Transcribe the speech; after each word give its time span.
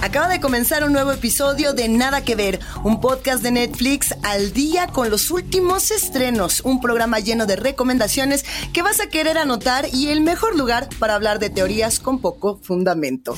Acaba 0.00 0.28
de 0.28 0.40
comenzar 0.40 0.84
un 0.84 0.92
nuevo 0.92 1.10
episodio 1.10 1.72
de 1.72 1.88
Nada 1.88 2.22
que 2.22 2.36
Ver, 2.36 2.60
un 2.84 3.00
podcast 3.00 3.42
de 3.42 3.50
Netflix 3.50 4.14
al 4.22 4.52
día 4.52 4.86
con 4.86 5.10
los 5.10 5.32
últimos 5.32 5.90
estrenos, 5.90 6.60
un 6.60 6.80
programa 6.80 7.18
lleno 7.18 7.46
de 7.46 7.56
recomendaciones 7.56 8.44
que 8.72 8.82
vas 8.82 9.00
a 9.00 9.08
querer 9.08 9.38
anotar 9.38 9.86
y 9.92 10.08
el 10.08 10.20
mejor 10.20 10.56
lugar 10.56 10.88
para 11.00 11.16
hablar 11.16 11.40
de 11.40 11.50
teorías 11.50 11.98
con 11.98 12.20
poco 12.20 12.60
fundamento. 12.62 13.34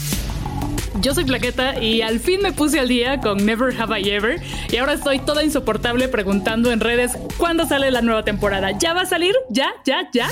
Yo 1.00 1.14
soy 1.14 1.24
Plaqueta 1.24 1.80
y 1.80 2.02
al 2.02 2.20
fin 2.20 2.42
me 2.42 2.52
puse 2.52 2.78
al 2.78 2.88
día 2.88 3.22
con 3.22 3.44
Never 3.46 3.74
Have 3.80 3.98
I 3.98 4.10
Ever 4.10 4.42
y 4.70 4.76
ahora 4.76 4.92
estoy 4.92 5.18
toda 5.18 5.42
insoportable 5.42 6.08
preguntando 6.08 6.72
en 6.72 6.80
redes 6.80 7.12
cuándo 7.38 7.66
sale 7.66 7.90
la 7.90 8.02
nueva 8.02 8.22
temporada. 8.22 8.72
¿Ya 8.72 8.92
va 8.92 9.02
a 9.02 9.06
salir? 9.06 9.34
¿Ya? 9.48 9.72
¿Ya? 9.86 10.10
¿Ya? 10.12 10.28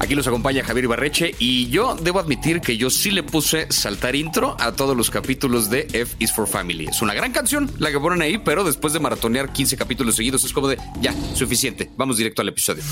Aquí 0.00 0.14
los 0.14 0.26
acompaña 0.26 0.64
Javier 0.64 0.84
Ibarreche 0.84 1.34
y 1.38 1.68
yo 1.68 1.94
debo 1.94 2.20
admitir 2.20 2.62
que 2.62 2.78
yo 2.78 2.88
sí 2.88 3.10
le 3.10 3.22
puse 3.22 3.70
saltar 3.70 4.16
intro 4.16 4.56
a 4.58 4.72
todos 4.72 4.96
los 4.96 5.10
capítulos 5.10 5.68
de 5.68 5.86
F 5.92 6.16
is 6.18 6.32
for 6.32 6.48
Family. 6.48 6.86
Es 6.86 7.02
una 7.02 7.12
gran 7.12 7.32
canción 7.32 7.70
la 7.78 7.90
que 7.90 8.00
ponen 8.00 8.22
ahí, 8.22 8.38
pero 8.38 8.64
después 8.64 8.94
de 8.94 8.98
maratonear 8.98 9.52
15 9.52 9.76
capítulos 9.76 10.16
seguidos 10.16 10.42
es 10.44 10.54
como 10.54 10.68
de 10.68 10.78
ya, 11.02 11.14
suficiente, 11.34 11.90
vamos 11.96 12.16
directo 12.16 12.40
al 12.40 12.48
episodio. 12.48 12.82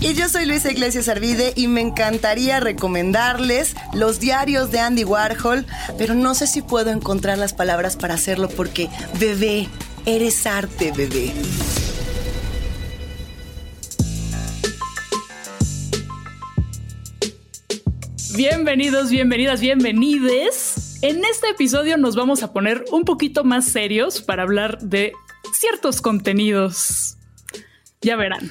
Y 0.00 0.14
yo 0.14 0.28
soy 0.28 0.46
Luisa 0.46 0.72
Iglesias 0.72 1.08
Arvide 1.08 1.52
y 1.54 1.68
me 1.68 1.82
encantaría 1.82 2.58
recomendarles 2.58 3.76
los 3.92 4.18
diarios 4.18 4.72
de 4.72 4.80
Andy 4.80 5.04
Warhol, 5.04 5.66
pero 5.98 6.14
no 6.14 6.34
sé 6.34 6.46
si 6.46 6.62
puedo 6.62 6.90
encontrar 6.90 7.36
las 7.36 7.52
palabras 7.52 7.96
para 7.96 8.14
hacerlo 8.14 8.48
porque, 8.48 8.88
bebé, 9.20 9.68
eres 10.06 10.46
arte, 10.46 10.90
bebé. 10.96 11.32
Bienvenidos, 18.34 19.10
bienvenidas, 19.10 19.60
bienvenides. 19.60 20.98
En 21.02 21.22
este 21.22 21.50
episodio 21.50 21.98
nos 21.98 22.16
vamos 22.16 22.42
a 22.42 22.54
poner 22.54 22.82
un 22.90 23.04
poquito 23.04 23.44
más 23.44 23.66
serios 23.66 24.22
para 24.22 24.44
hablar 24.44 24.78
de 24.78 25.12
ciertos 25.52 26.00
contenidos. 26.00 27.18
Ya 28.00 28.16
verán. 28.16 28.50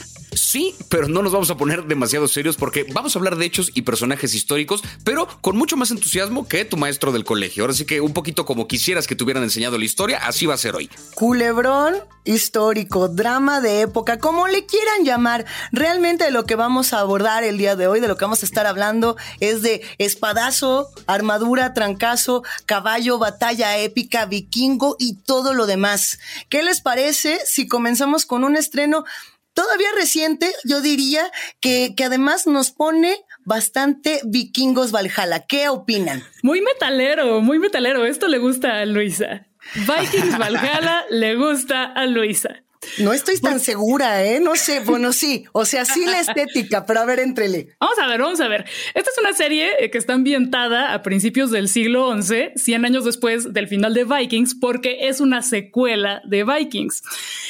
Sí, 0.51 0.75
pero 0.89 1.07
no 1.07 1.21
nos 1.21 1.31
vamos 1.31 1.49
a 1.49 1.55
poner 1.55 1.85
demasiado 1.85 2.27
serios 2.27 2.57
porque 2.57 2.85
vamos 2.91 3.15
a 3.15 3.19
hablar 3.19 3.37
de 3.37 3.45
hechos 3.45 3.71
y 3.73 3.83
personajes 3.83 4.35
históricos, 4.35 4.83
pero 5.05 5.25
con 5.39 5.55
mucho 5.55 5.77
más 5.77 5.91
entusiasmo 5.91 6.45
que 6.45 6.65
tu 6.65 6.75
maestro 6.75 7.13
del 7.13 7.23
colegio. 7.23 7.63
Ahora 7.63 7.73
sí 7.73 7.85
que 7.85 8.01
un 8.01 8.11
poquito 8.11 8.43
como 8.45 8.67
quisieras 8.67 9.07
que 9.07 9.15
te 9.15 9.23
hubieran 9.23 9.43
enseñado 9.43 9.77
la 9.77 9.85
historia, 9.85 10.17
así 10.27 10.47
va 10.47 10.55
a 10.55 10.57
ser 10.57 10.75
hoy. 10.75 10.89
Culebrón 11.15 11.95
histórico, 12.25 13.07
drama 13.07 13.61
de 13.61 13.79
época, 13.81 14.19
como 14.19 14.47
le 14.47 14.65
quieran 14.65 15.05
llamar. 15.05 15.45
Realmente 15.71 16.29
lo 16.31 16.43
que 16.43 16.55
vamos 16.55 16.91
a 16.91 16.99
abordar 16.99 17.45
el 17.45 17.57
día 17.57 17.77
de 17.77 17.87
hoy, 17.87 18.01
de 18.01 18.09
lo 18.09 18.17
que 18.17 18.25
vamos 18.25 18.43
a 18.43 18.45
estar 18.45 18.67
hablando, 18.67 19.15
es 19.39 19.61
de 19.61 19.81
espadazo, 19.99 20.89
armadura, 21.07 21.73
trancazo, 21.73 22.43
caballo, 22.65 23.17
batalla 23.19 23.77
épica, 23.77 24.25
vikingo 24.25 24.97
y 24.99 25.15
todo 25.15 25.53
lo 25.53 25.65
demás. 25.65 26.19
¿Qué 26.49 26.61
les 26.61 26.81
parece 26.81 27.39
si 27.45 27.67
comenzamos 27.69 28.25
con 28.25 28.43
un 28.43 28.57
estreno 28.57 29.05
todavía 29.53 29.87
reciente, 29.95 30.53
yo 30.63 30.81
diría 30.81 31.31
que, 31.59 31.93
que 31.95 32.05
además 32.05 32.47
nos 32.47 32.71
pone 32.71 33.23
bastante 33.45 34.21
vikingos 34.23 34.91
Valhalla. 34.91 35.45
¿Qué 35.45 35.69
opinan? 35.69 36.23
Muy 36.43 36.61
metalero, 36.61 37.41
muy 37.41 37.59
metalero. 37.59 38.05
Esto 38.05 38.27
le 38.27 38.37
gusta 38.37 38.79
a 38.79 38.85
Luisa. 38.85 39.47
Vikings 39.75 40.37
Valhalla 40.39 41.05
le 41.09 41.35
gusta 41.35 41.85
a 41.85 42.05
Luisa. 42.05 42.63
No 42.97 43.13
estoy 43.13 43.37
tan 43.39 43.59
segura, 43.59 44.23
¿eh? 44.25 44.39
No 44.39 44.55
sé, 44.55 44.79
bueno, 44.79 45.13
sí, 45.13 45.45
o 45.51 45.65
sea, 45.65 45.85
sí 45.85 46.03
la 46.05 46.19
estética, 46.19 46.85
pero 46.85 47.01
a 47.01 47.05
ver, 47.05 47.19
entrele. 47.19 47.75
Vamos 47.79 47.99
a 47.99 48.07
ver, 48.07 48.19
vamos 48.19 48.41
a 48.41 48.47
ver. 48.47 48.65
Esta 48.95 49.11
es 49.11 49.17
una 49.19 49.33
serie 49.33 49.69
eh, 49.79 49.91
que 49.91 49.99
está 49.99 50.13
ambientada 50.13 50.93
a 50.93 51.03
principios 51.03 51.51
del 51.51 51.69
siglo 51.69 52.11
XI, 52.19 52.51
100 52.55 52.85
años 52.85 53.05
después 53.05 53.53
del 53.53 53.67
final 53.67 53.93
de 53.93 54.05
Vikings, 54.05 54.55
porque 54.55 55.07
es 55.07 55.21
una 55.21 55.43
secuela 55.43 56.21
de 56.25 56.43
Vikings. 56.43 57.03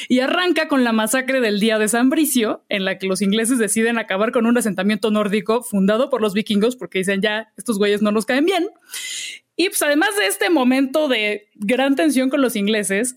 Y 0.08 0.20
arranca 0.20 0.68
con 0.68 0.84
la 0.84 0.92
masacre 0.92 1.40
del 1.40 1.60
Día 1.60 1.78
de 1.78 1.88
San 1.88 2.10
Bricio, 2.10 2.62
en 2.68 2.84
la 2.84 2.98
que 2.98 3.06
los 3.06 3.22
ingleses 3.22 3.58
deciden 3.58 3.98
acabar 3.98 4.32
con 4.32 4.44
un 4.44 4.58
asentamiento 4.58 5.10
nórdico 5.10 5.62
fundado 5.62 6.10
por 6.10 6.20
los 6.20 6.34
vikingos, 6.34 6.76
porque 6.76 6.98
dicen 6.98 7.22
ya, 7.22 7.52
estos 7.56 7.78
güeyes 7.78 8.02
no 8.02 8.12
nos 8.12 8.26
caen 8.26 8.44
bien. 8.44 8.68
Y 9.56 9.68
pues 9.68 9.82
además 9.82 10.16
de 10.18 10.26
este 10.26 10.50
momento 10.50 11.08
de 11.08 11.48
gran 11.54 11.96
tensión 11.96 12.30
con 12.30 12.42
los 12.42 12.56
ingleses, 12.56 13.16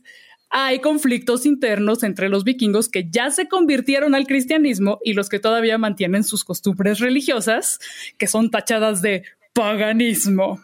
hay 0.58 0.80
conflictos 0.80 1.46
internos 1.46 2.02
entre 2.04 2.30
los 2.30 2.46
vikingos 2.46 2.88
que 2.88 3.10
ya 3.10 3.30
se 3.30 3.50
convirtieron 3.50 4.16
al 4.16 4.26
cristianismo 4.26 5.00
y 5.04 5.12
los 5.12 5.28
que 5.28 5.38
todavía 5.38 5.78
mantienen 5.78 6.24
sus 6.24 6.46
costumbres 6.46 7.00
religiosas, 7.00 7.78
que 8.18 8.28
son 8.28 8.50
tachadas 8.50 9.02
de 9.02 9.26
paganismo. 9.52 10.64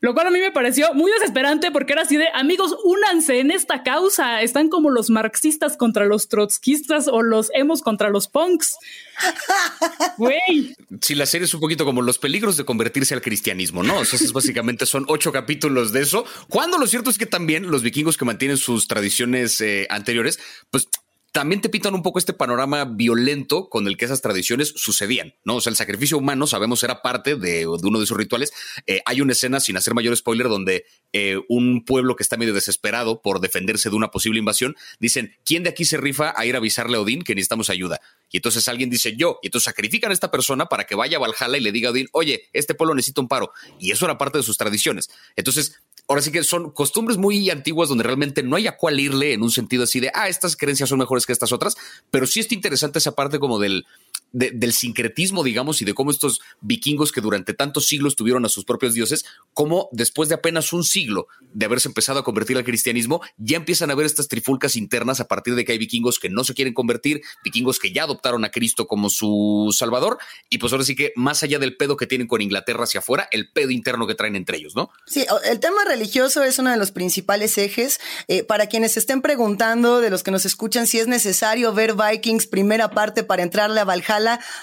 Lo 0.00 0.14
cual 0.14 0.28
a 0.28 0.30
mí 0.30 0.40
me 0.40 0.52
pareció 0.52 0.94
muy 0.94 1.10
desesperante 1.12 1.70
porque 1.70 1.92
era 1.92 2.02
así 2.02 2.16
de 2.16 2.28
amigos, 2.34 2.76
únanse 2.84 3.40
en 3.40 3.50
esta 3.50 3.82
causa. 3.82 4.42
Están 4.42 4.68
como 4.68 4.90
los 4.90 5.10
marxistas 5.10 5.76
contra 5.76 6.06
los 6.06 6.28
trotskistas 6.28 7.08
o 7.08 7.22
los 7.22 7.50
hemos 7.54 7.82
contra 7.82 8.10
los 8.10 8.28
punks. 8.28 8.76
Güey. 10.16 10.74
Sí, 11.00 11.14
la 11.14 11.26
serie 11.26 11.46
es 11.46 11.54
un 11.54 11.60
poquito 11.60 11.84
como 11.84 12.02
los 12.02 12.18
peligros 12.18 12.56
de 12.56 12.64
convertirse 12.64 13.14
al 13.14 13.22
cristianismo, 13.22 13.82
¿no? 13.82 14.00
Entonces, 14.00 14.32
básicamente 14.32 14.86
son 14.86 15.04
ocho 15.08 15.32
capítulos 15.32 15.92
de 15.92 16.02
eso. 16.02 16.24
Cuando 16.48 16.78
lo 16.78 16.86
cierto 16.86 17.10
es 17.10 17.18
que 17.18 17.26
también 17.26 17.70
los 17.70 17.82
vikingos 17.82 18.16
que 18.16 18.24
mantienen 18.24 18.56
sus 18.56 18.88
tradiciones 18.88 19.60
eh, 19.60 19.86
anteriores, 19.90 20.38
pues 20.70 20.88
también 21.38 21.60
te 21.60 21.68
pintan 21.68 21.94
un 21.94 22.02
poco 22.02 22.18
este 22.18 22.32
panorama 22.32 22.84
violento 22.84 23.68
con 23.68 23.86
el 23.86 23.96
que 23.96 24.06
esas 24.06 24.20
tradiciones 24.20 24.72
sucedían, 24.74 25.36
¿no? 25.44 25.54
O 25.54 25.60
sea, 25.60 25.70
el 25.70 25.76
sacrificio 25.76 26.18
humano, 26.18 26.48
sabemos, 26.48 26.82
era 26.82 27.00
parte 27.00 27.36
de, 27.36 27.64
uno 27.68 28.00
de 28.00 28.06
sus 28.06 28.16
rituales. 28.16 28.52
Eh, 28.88 29.02
hay 29.06 29.20
una 29.20 29.34
escena, 29.34 29.60
sin 29.60 29.76
hacer 29.76 29.94
mayor 29.94 30.16
spoiler, 30.16 30.48
donde 30.48 30.84
eh, 31.12 31.38
un 31.48 31.84
pueblo 31.84 32.16
que 32.16 32.24
está 32.24 32.36
medio 32.36 32.54
desesperado 32.54 33.22
por 33.22 33.38
defenderse 33.38 33.88
de 33.88 33.94
una 33.94 34.10
posible 34.10 34.40
invasión, 34.40 34.74
dicen, 34.98 35.36
¿quién 35.44 35.62
de 35.62 35.70
aquí 35.70 35.84
se 35.84 35.96
rifa 35.96 36.34
a 36.36 36.44
ir 36.44 36.56
a 36.56 36.58
avisarle 36.58 36.96
a 36.96 37.02
Odín 37.02 37.22
que 37.22 37.36
necesitamos 37.36 37.70
ayuda? 37.70 38.00
Y 38.30 38.38
entonces 38.38 38.66
alguien 38.66 38.90
dice 38.90 39.14
yo, 39.14 39.38
y 39.40 39.46
entonces 39.46 39.66
sacrifican 39.66 40.10
a 40.10 40.14
esta 40.14 40.32
persona 40.32 40.66
para 40.66 40.86
que 40.86 40.96
vaya 40.96 41.18
a 41.18 41.20
Valhalla 41.20 41.56
y 41.56 41.60
le 41.60 41.70
diga 41.70 41.90
a 41.90 41.92
Odín, 41.92 42.08
oye, 42.14 42.48
este 42.52 42.74
pueblo 42.74 42.96
necesita 42.96 43.20
un 43.20 43.28
paro. 43.28 43.52
Y 43.78 43.92
eso 43.92 44.06
era 44.06 44.18
parte 44.18 44.38
de 44.38 44.42
sus 44.42 44.56
tradiciones. 44.56 45.08
Entonces, 45.36 45.80
ahora 46.08 46.22
sí 46.22 46.32
que 46.32 46.42
son 46.42 46.70
costumbres 46.70 47.18
muy 47.18 47.50
antiguas 47.50 47.88
donde 47.88 48.04
realmente 48.04 48.42
no 48.42 48.56
hay 48.56 48.66
a 48.66 48.76
cuál 48.76 48.98
irle 48.98 49.34
en 49.34 49.42
un 49.42 49.50
sentido 49.50 49.84
así 49.84 50.00
de, 50.00 50.10
ah, 50.14 50.28
estas 50.28 50.56
creencias 50.56 50.88
son 50.88 50.98
mejores 50.98 51.26
que 51.26 51.32
estas 51.32 51.52
otras, 51.52 51.76
pero 52.10 52.26
sí 52.26 52.40
está 52.40 52.54
interesante 52.54 52.98
esa 52.98 53.14
parte 53.14 53.38
como 53.38 53.58
del, 53.58 53.86
del 54.32 54.72
sincretismo, 54.72 55.42
digamos, 55.42 55.80
y 55.80 55.84
de 55.84 55.94
cómo 55.94 56.10
estos 56.10 56.40
vikingos 56.60 57.12
que 57.12 57.20
durante 57.20 57.54
tantos 57.54 57.86
siglos 57.86 58.16
tuvieron 58.16 58.44
a 58.44 58.48
sus 58.48 58.64
propios 58.64 58.94
dioses, 58.94 59.24
como 59.54 59.88
después 59.92 60.28
de 60.28 60.34
apenas 60.34 60.72
un 60.72 60.84
siglo 60.84 61.28
de 61.54 61.66
haberse 61.66 61.88
empezado 61.88 62.18
a 62.18 62.24
convertir 62.24 62.56
al 62.56 62.64
cristianismo, 62.64 63.22
ya 63.38 63.56
empiezan 63.56 63.90
a 63.90 63.94
ver 63.94 64.06
estas 64.06 64.28
trifulcas 64.28 64.76
internas 64.76 65.20
a 65.20 65.28
partir 65.28 65.54
de 65.54 65.64
que 65.64 65.72
hay 65.72 65.78
vikingos 65.78 66.18
que 66.18 66.28
no 66.28 66.44
se 66.44 66.54
quieren 66.54 66.74
convertir, 66.74 67.22
vikingos 67.42 67.78
que 67.78 67.92
ya 67.92 68.04
adoptaron 68.04 68.44
a 68.44 68.50
Cristo 68.50 68.86
como 68.86 69.08
su 69.08 69.74
salvador, 69.76 70.18
y 70.50 70.58
pues 70.58 70.72
ahora 70.72 70.84
sí 70.84 70.94
que 70.94 71.12
más 71.16 71.42
allá 71.42 71.58
del 71.58 71.76
pedo 71.76 71.96
que 71.96 72.06
tienen 72.06 72.26
con 72.26 72.42
Inglaterra 72.42 72.84
hacia 72.84 73.00
afuera, 73.00 73.28
el 73.30 73.50
pedo 73.50 73.70
interno 73.70 74.06
que 74.06 74.14
traen 74.14 74.36
entre 74.36 74.58
ellos, 74.58 74.74
¿no? 74.76 74.90
Sí, 75.06 75.24
el 75.44 75.60
tema 75.60 75.84
religioso 75.84 76.42
es 76.44 76.58
uno 76.58 76.70
de 76.70 76.76
los 76.76 76.90
principales 76.90 77.56
ejes. 77.58 77.98
Eh, 78.28 78.44
para 78.44 78.66
quienes 78.66 78.96
estén 78.96 79.22
preguntando, 79.22 80.00
de 80.00 80.10
los 80.10 80.22
que 80.22 80.30
nos 80.30 80.44
escuchan, 80.44 80.86
si 80.86 80.98
es 80.98 81.06
necesario 81.06 81.72
ver 81.72 81.94
Vikings 81.94 82.46
primera 82.46 82.90
parte 82.90 83.24
para 83.24 83.42
entrarle 83.42 83.80
a 83.80 83.84
Valhalla, 83.84 84.17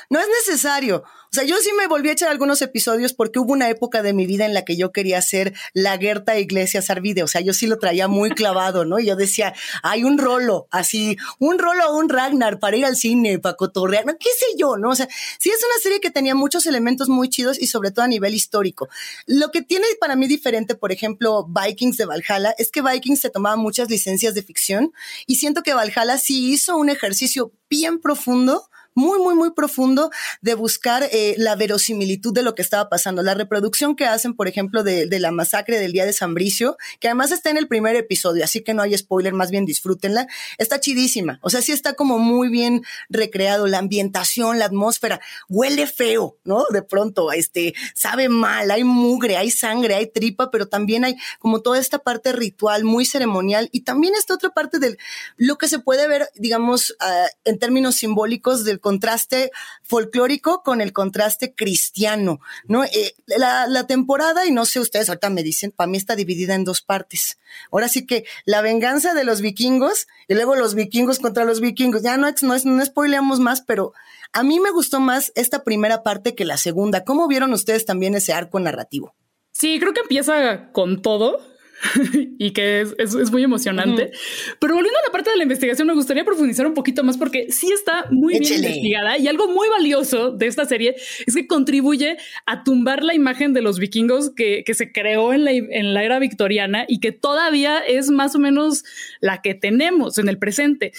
no 0.10 0.20
es 0.20 0.28
necesario. 0.28 1.04
O 1.36 1.38
sea, 1.38 1.44
yo 1.44 1.58
sí 1.58 1.70
me 1.78 1.88
volví 1.88 2.08
a 2.08 2.14
echar 2.14 2.30
algunos 2.30 2.62
episodios 2.62 3.12
porque 3.12 3.40
hubo 3.40 3.52
una 3.52 3.70
época 3.70 4.02
de 4.02 4.14
mi 4.14 4.26
vida 4.26 4.46
en 4.46 4.54
la 4.54 4.64
que 4.64 4.78
yo 4.78 4.94
quería 4.94 5.22
ser 5.22 5.54
la 5.74 5.98
Gerta 5.98 6.40
Iglesias 6.40 6.90
Arvide. 6.90 7.24
O 7.24 7.28
sea, 7.28 7.42
yo 7.42 7.54
sí 7.54 7.68
lo 7.68 7.78
traía 7.78 8.08
muy 8.08 8.30
clavado, 8.30 8.86
¿no? 8.86 9.00
Y 9.00 9.06
yo 9.06 9.18
decía, 9.18 9.54
hay 9.84 10.06
un 10.06 10.18
rolo, 10.18 10.70
así, 10.72 11.18
un 11.40 11.60
rolo 11.60 11.94
un 11.94 12.08
Ragnar 12.08 12.60
para 12.60 12.78
ir 12.78 12.86
al 12.86 12.96
cine, 12.96 13.38
para 13.40 13.58
cotorrear, 13.58 14.06
no, 14.06 14.14
qué 14.18 14.30
sé 14.30 14.46
yo, 14.58 14.78
¿no? 14.78 14.92
O 14.92 14.96
sea, 14.96 15.10
sí 15.38 15.50
es 15.50 15.58
una 15.58 15.82
serie 15.84 16.00
que 16.00 16.10
tenía 16.10 16.36
muchos 16.36 16.66
elementos 16.68 17.10
muy 17.10 17.28
chidos 17.28 17.62
y 17.62 17.68
sobre 17.68 17.92
todo 17.92 18.06
a 18.06 18.08
nivel 18.08 18.34
histórico. 18.34 18.88
Lo 19.26 19.52
que 19.52 19.62
tiene 19.62 19.88
para 20.00 20.16
mí 20.16 20.28
diferente, 20.28 20.76
por 20.76 20.94
ejemplo, 20.94 21.46
Vikings 21.50 21.98
de 21.98 22.06
Valhalla, 22.06 22.56
es 22.58 22.72
que 22.72 22.82
Vikings 22.82 23.20
se 23.20 23.30
tomaba 23.30 23.58
muchas 23.58 23.90
licencias 23.90 24.36
de 24.36 24.42
ficción 24.42 24.94
y 25.28 25.36
siento 25.36 25.64
que 25.64 25.74
Valhalla 25.74 26.18
sí 26.18 26.54
hizo 26.54 26.78
un 26.78 26.90
ejercicio 26.90 27.52
bien 27.70 28.00
profundo 28.00 28.70
muy, 28.96 29.20
muy, 29.20 29.36
muy 29.36 29.52
profundo 29.52 30.10
de 30.42 30.56
buscar 30.56 31.04
eh, 31.12 31.36
la 31.38 31.56
verosimilitud 31.56 32.34
de 32.34 32.42
lo 32.42 32.56
que 32.56 32.62
estaba 32.62 32.90
pasando. 32.90 33.22
La 33.22 33.34
reproducción 33.34 33.96
que 33.96 34.06
hacen, 34.06 34.34
por 34.34 34.48
ejemplo, 34.48 34.84
de, 34.84 35.08
la 35.20 35.32
masacre 35.32 35.80
del 35.80 35.92
día 35.92 36.06
de 36.06 36.14
San 36.14 36.34
Bricio, 36.34 36.78
que 37.00 37.08
además 37.08 37.32
está 37.32 37.50
en 37.50 37.58
el 37.58 37.68
primer 37.68 37.96
episodio, 37.96 38.44
así 38.44 38.64
que 38.64 38.74
no 38.74 38.82
hay 38.82 38.98
spoiler, 38.98 39.34
más 39.34 39.52
bien 39.52 39.66
disfrútenla, 39.66 40.28
está 40.58 40.80
chidísima. 40.80 41.40
O 41.42 41.50
sea, 41.50 41.62
sí 41.62 41.72
está 41.72 41.94
como 41.94 42.20
muy 42.20 42.50
bien 42.50 42.84
recreado 43.10 43.68
la 43.68 43.80
ambientación, 43.80 44.60
la 44.60 44.66
atmósfera. 44.66 45.20
Huele 45.50 45.88
feo, 45.88 46.38
¿no? 46.44 46.66
De 46.70 46.82
pronto, 46.82 47.32
este, 47.32 47.74
sabe 47.94 48.30
mal, 48.30 48.72
hay 48.72 48.84
mugre, 48.84 49.38
hay 49.38 49.52
sangre, 49.52 49.96
hay 49.96 50.08
tripa, 50.08 50.52
pero 50.52 50.68
también 50.68 51.04
hay 51.04 51.18
como 51.40 51.62
toda 51.62 51.80
esta 51.80 52.00
parte 52.00 52.32
ritual, 52.32 52.86
muy 52.86 53.06
ceremonial, 53.06 53.70
y 53.72 53.82
también 53.82 54.14
esta 54.16 54.34
otra 54.34 54.52
parte 54.52 54.80
de 54.80 54.98
lo 55.38 55.58
que 55.58 55.68
se 55.68 55.80
puede 55.80 56.08
ver, 56.08 56.30
digamos, 56.36 56.92
uh, 56.92 57.28
en 57.44 57.60
términos 57.60 57.96
simbólicos 57.96 58.64
del 58.64 58.80
contraste 58.86 59.50
folclórico 59.82 60.62
con 60.62 60.80
el 60.80 60.94
contraste 60.94 61.56
cristiano, 61.56 62.40
¿no? 62.68 62.84
Eh, 62.84 63.16
la, 63.26 63.88
temporada, 63.88 64.46
y 64.46 64.52
no 64.52 64.64
sé 64.66 64.80
ustedes, 64.80 65.10
ahorita 65.10 65.32
me 65.32 65.42
dicen, 65.42 65.72
para 65.72 65.90
mí 65.90 65.98
está 65.98 66.16
dividida 66.16 66.54
en 66.54 66.66
dos 66.66 66.84
partes. 66.84 67.40
Ahora 67.72 67.88
sí 67.88 68.06
que 68.06 68.26
la 68.46 68.62
venganza 68.62 69.16
de 69.16 69.24
los 69.24 69.42
vikingos 69.42 70.06
y 70.28 70.36
luego 70.36 70.54
los 70.54 70.76
vikingos 70.76 71.18
contra 71.18 71.46
los 71.46 71.62
vikingos. 71.62 72.04
Ya 72.04 72.16
no, 72.18 72.30
no, 72.44 72.56
no 72.64 72.86
spoileamos 72.86 73.40
más, 73.40 73.62
pero 73.62 73.94
a 74.34 74.44
mí 74.44 74.60
me 74.60 74.70
gustó 74.70 75.00
más 75.00 75.32
esta 75.34 75.64
primera 75.64 76.04
parte 76.04 76.36
que 76.36 76.46
la 76.46 76.58
segunda. 76.58 77.04
¿Cómo 77.04 77.28
vieron 77.28 77.54
ustedes 77.54 77.88
también 77.88 78.14
ese 78.14 78.34
arco 78.34 78.60
narrativo? 78.60 79.16
Sí, 79.52 79.80
creo 79.80 79.94
que 79.94 80.02
empieza 80.02 80.72
con 80.74 81.02
todo 81.02 81.40
y 82.38 82.52
que 82.52 82.82
es, 82.98 83.32
muy 83.32 83.44
emocionante. 83.44 84.12
Pero 84.60 84.76
volviendo 84.76 85.00
a 85.00 85.08
la 85.08 85.12
parte 85.12 85.32
de 85.32 85.38
la 85.38 85.44
investigación, 85.44 85.88
me 85.88 85.94
gustaría 85.94 86.24
profundizar 86.24 86.66
un 86.66 86.74
poquito 86.74 87.04
más 87.04 87.18
porque 87.18 87.52
sí 87.52 87.72
está 87.72 88.06
muy 88.12 88.40
bien 88.40 88.54
investigada 88.54 89.18
y 89.18 89.28
algo 89.28 89.48
muy 89.48 89.68
valioso 89.70 90.32
de 90.32 90.48
esta 90.48 90.66
serie 90.66 90.96
es 91.26 91.36
que 91.36 91.48
contribuye 91.48 92.18
a 92.46 92.64
tumbar 92.64 93.04
la 93.04 93.14
imagen 93.14 93.54
de 93.54 93.62
los 93.62 93.80
vikingos 93.80 94.32
que, 94.32 94.64
se 94.76 94.92
creó 94.92 95.32
en 95.32 95.46
la, 95.46 95.52
en 95.52 95.94
la 95.94 96.04
era 96.04 96.20
victoriana 96.20 96.86
y 96.88 97.00
que 97.00 97.14
todavía 97.14 97.80
es 97.80 98.10
más 98.10 98.36
o 98.36 98.40
menos 98.40 98.84
la 99.22 99.42
que 99.42 99.54
tenemos 99.54 100.18
en 100.18 100.28
el 100.28 100.38
presente. 100.38 100.92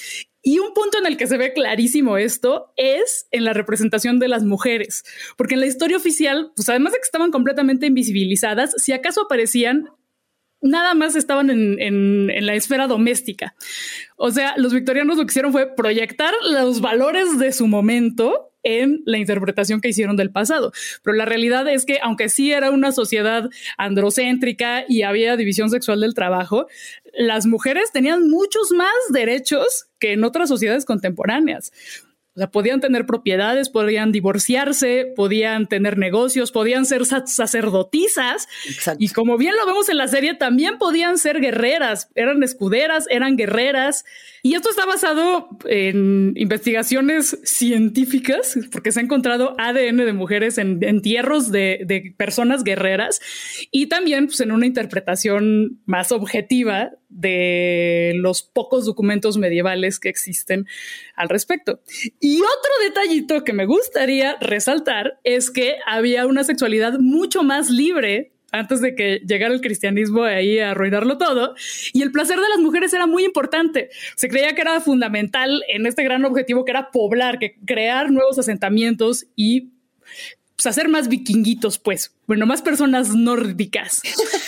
Y 0.43 0.61
un 0.61 0.73
punto 0.75 0.97
en 0.99 1.07
el 1.07 1.17
que 1.17 1.27
se 1.27 1.37
ve 1.39 1.53
clarísimo 1.53 2.17
esto 2.19 2.73
es 2.77 3.27
en 3.33 3.45
la 3.45 3.53
representación 3.53 4.21
de 4.21 4.29
las 4.29 4.45
mujeres, 4.45 5.03
porque 5.37 5.55
en 5.55 5.61
la 5.61 5.67
historia 5.67 5.97
oficial, 5.97 6.53
pues 6.55 6.69
además 6.69 6.93
de 6.93 7.01
que 7.01 7.05
estaban 7.05 7.33
completamente 7.33 7.87
invisibilizadas, 7.87 8.73
si 8.77 8.93
acaso 8.93 9.23
aparecían 9.23 9.91
nada 10.61 10.95
más 10.95 11.17
estaban 11.17 11.51
en, 11.51 12.47
la 12.47 12.55
esfera 12.55 12.87
doméstica. 12.87 13.55
O 14.17 14.31
sea, 14.31 14.55
los 14.57 14.73
victorianos 14.73 15.17
lo 15.17 15.27
que 15.27 15.33
hicieron 15.33 15.53
fue 15.53 15.75
proyectar 15.75 16.33
los 16.51 16.81
valores 16.81 17.39
de 17.39 17.53
su 17.53 17.67
momento 17.67 18.53
en 18.63 19.03
la 19.05 19.19
interpretación 19.19 19.81
que 19.81 19.89
hicieron 19.89 20.17
del 20.17 20.33
pasado. 20.33 20.73
Pero 21.05 21.17
la 21.17 21.25
realidad 21.25 21.69
es 21.69 21.85
que, 21.85 22.01
aunque 22.03 22.29
sí 22.29 22.51
era 22.51 22.73
una 22.73 22.91
sociedad 22.91 23.49
androcéntrica 23.79 24.85
y 24.89 25.03
había 25.03 25.37
división 25.37 25.71
sexual 25.71 26.01
del 26.01 26.15
trabajo, 26.15 26.67
las 27.17 27.47
mujeres 27.47 27.93
tenían 27.93 28.29
muchos 28.29 28.73
más 28.73 28.93
derechos 29.11 29.87
que 30.01 30.13
en 30.13 30.25
otras 30.25 30.49
sociedades 30.49 30.85
contemporáneas. 30.85 31.73
O 32.37 32.39
sea, 32.39 32.51
podían 32.51 32.81
tener 32.81 33.07
propiedades, 33.07 33.71
podían 33.71 34.13
divorciarse, 34.13 35.11
podían 35.17 35.67
tener 35.69 35.97
negocios, 35.97 36.53
podían 36.53 36.85
ser 36.85 37.07
sacerdotisas. 37.07 38.47
Y 38.99 39.09
como 39.09 39.39
bien 39.39 39.55
lo 39.57 39.65
vemos 39.65 39.89
en 39.89 39.97
la 39.97 40.07
serie, 40.07 40.35
también 40.35 40.77
podían 40.77 41.17
ser 41.17 41.41
guerreras, 41.41 42.11
eran 42.15 42.43
escuderas, 42.43 43.07
eran 43.09 43.37
guerreras. 43.37 44.05
Y 44.43 44.55
esto 44.55 44.69
está 44.69 44.85
basado 44.85 45.49
en 45.65 46.35
investigaciones 46.37 47.39
científicas, 47.43 48.59
porque 48.71 48.93
se 48.93 49.01
ha 49.01 49.03
encontrado 49.03 49.57
ADN 49.59 49.97
de 49.97 50.13
mujeres 50.13 50.59
en 50.59 50.85
entierros 50.85 51.51
de, 51.51 52.15
personas 52.19 52.65
guerreras 52.65 53.21
y 53.71 53.87
también 53.87 54.27
pues, 54.27 54.41
en 54.41 54.53
una 54.53 54.67
interpretación 54.67 55.81
más 55.87 56.13
objetiva 56.13 56.91
de 57.09 58.13
los 58.17 58.43
pocos 58.43 58.85
documentos 58.85 59.37
medievales 59.37 59.99
que 60.01 60.09
existen 60.09 60.67
al 61.15 61.29
respecto. 61.29 61.81
Y 62.21 62.41
otro 62.41 62.73
detallito 62.83 63.45
que 63.45 63.53
me 63.53 63.67
gustaría 63.67 64.37
resaltar 64.41 65.19
es 65.25 65.51
que 65.51 65.77
había 65.87 66.27
una 66.27 66.45
sexualidad 66.45 66.99
mucho 66.99 67.43
más 67.43 67.71
libre 67.71 68.33
antes 68.53 68.81
de 68.81 68.95
que 68.95 69.21
llegara 69.27 69.53
el 69.53 69.61
cristianismo 69.61 70.23
ahí 70.25 70.59
a 70.59 70.71
arruinarlo 70.71 71.19
todo. 71.19 71.55
Y 71.93 72.03
el 72.03 72.13
placer 72.13 72.37
de 72.37 72.49
las 72.49 72.59
mujeres 72.59 72.93
era 72.93 73.07
muy 73.07 73.25
importante. 73.25 73.91
Se 74.17 74.29
creía 74.29 74.55
que 74.55 74.63
era 74.63 74.81
fundamental 74.81 75.63
en 75.69 75.87
este 75.87 76.05
gran 76.05 76.25
objetivo 76.25 76.65
que 76.65 76.73
era 76.73 76.91
poblar, 76.91 77.39
que 77.39 77.57
crear 77.65 78.11
nuevos 78.11 78.39
asentamientos 78.39 79.27
y 79.37 79.73
pues, 80.57 80.67
hacer 80.67 80.89
más 80.89 81.09
vikinguitos, 81.09 81.79
pues, 81.79 82.15
bueno, 82.27 82.47
más 82.47 82.63
personas 82.63 83.15
nórdicas. 83.15 84.03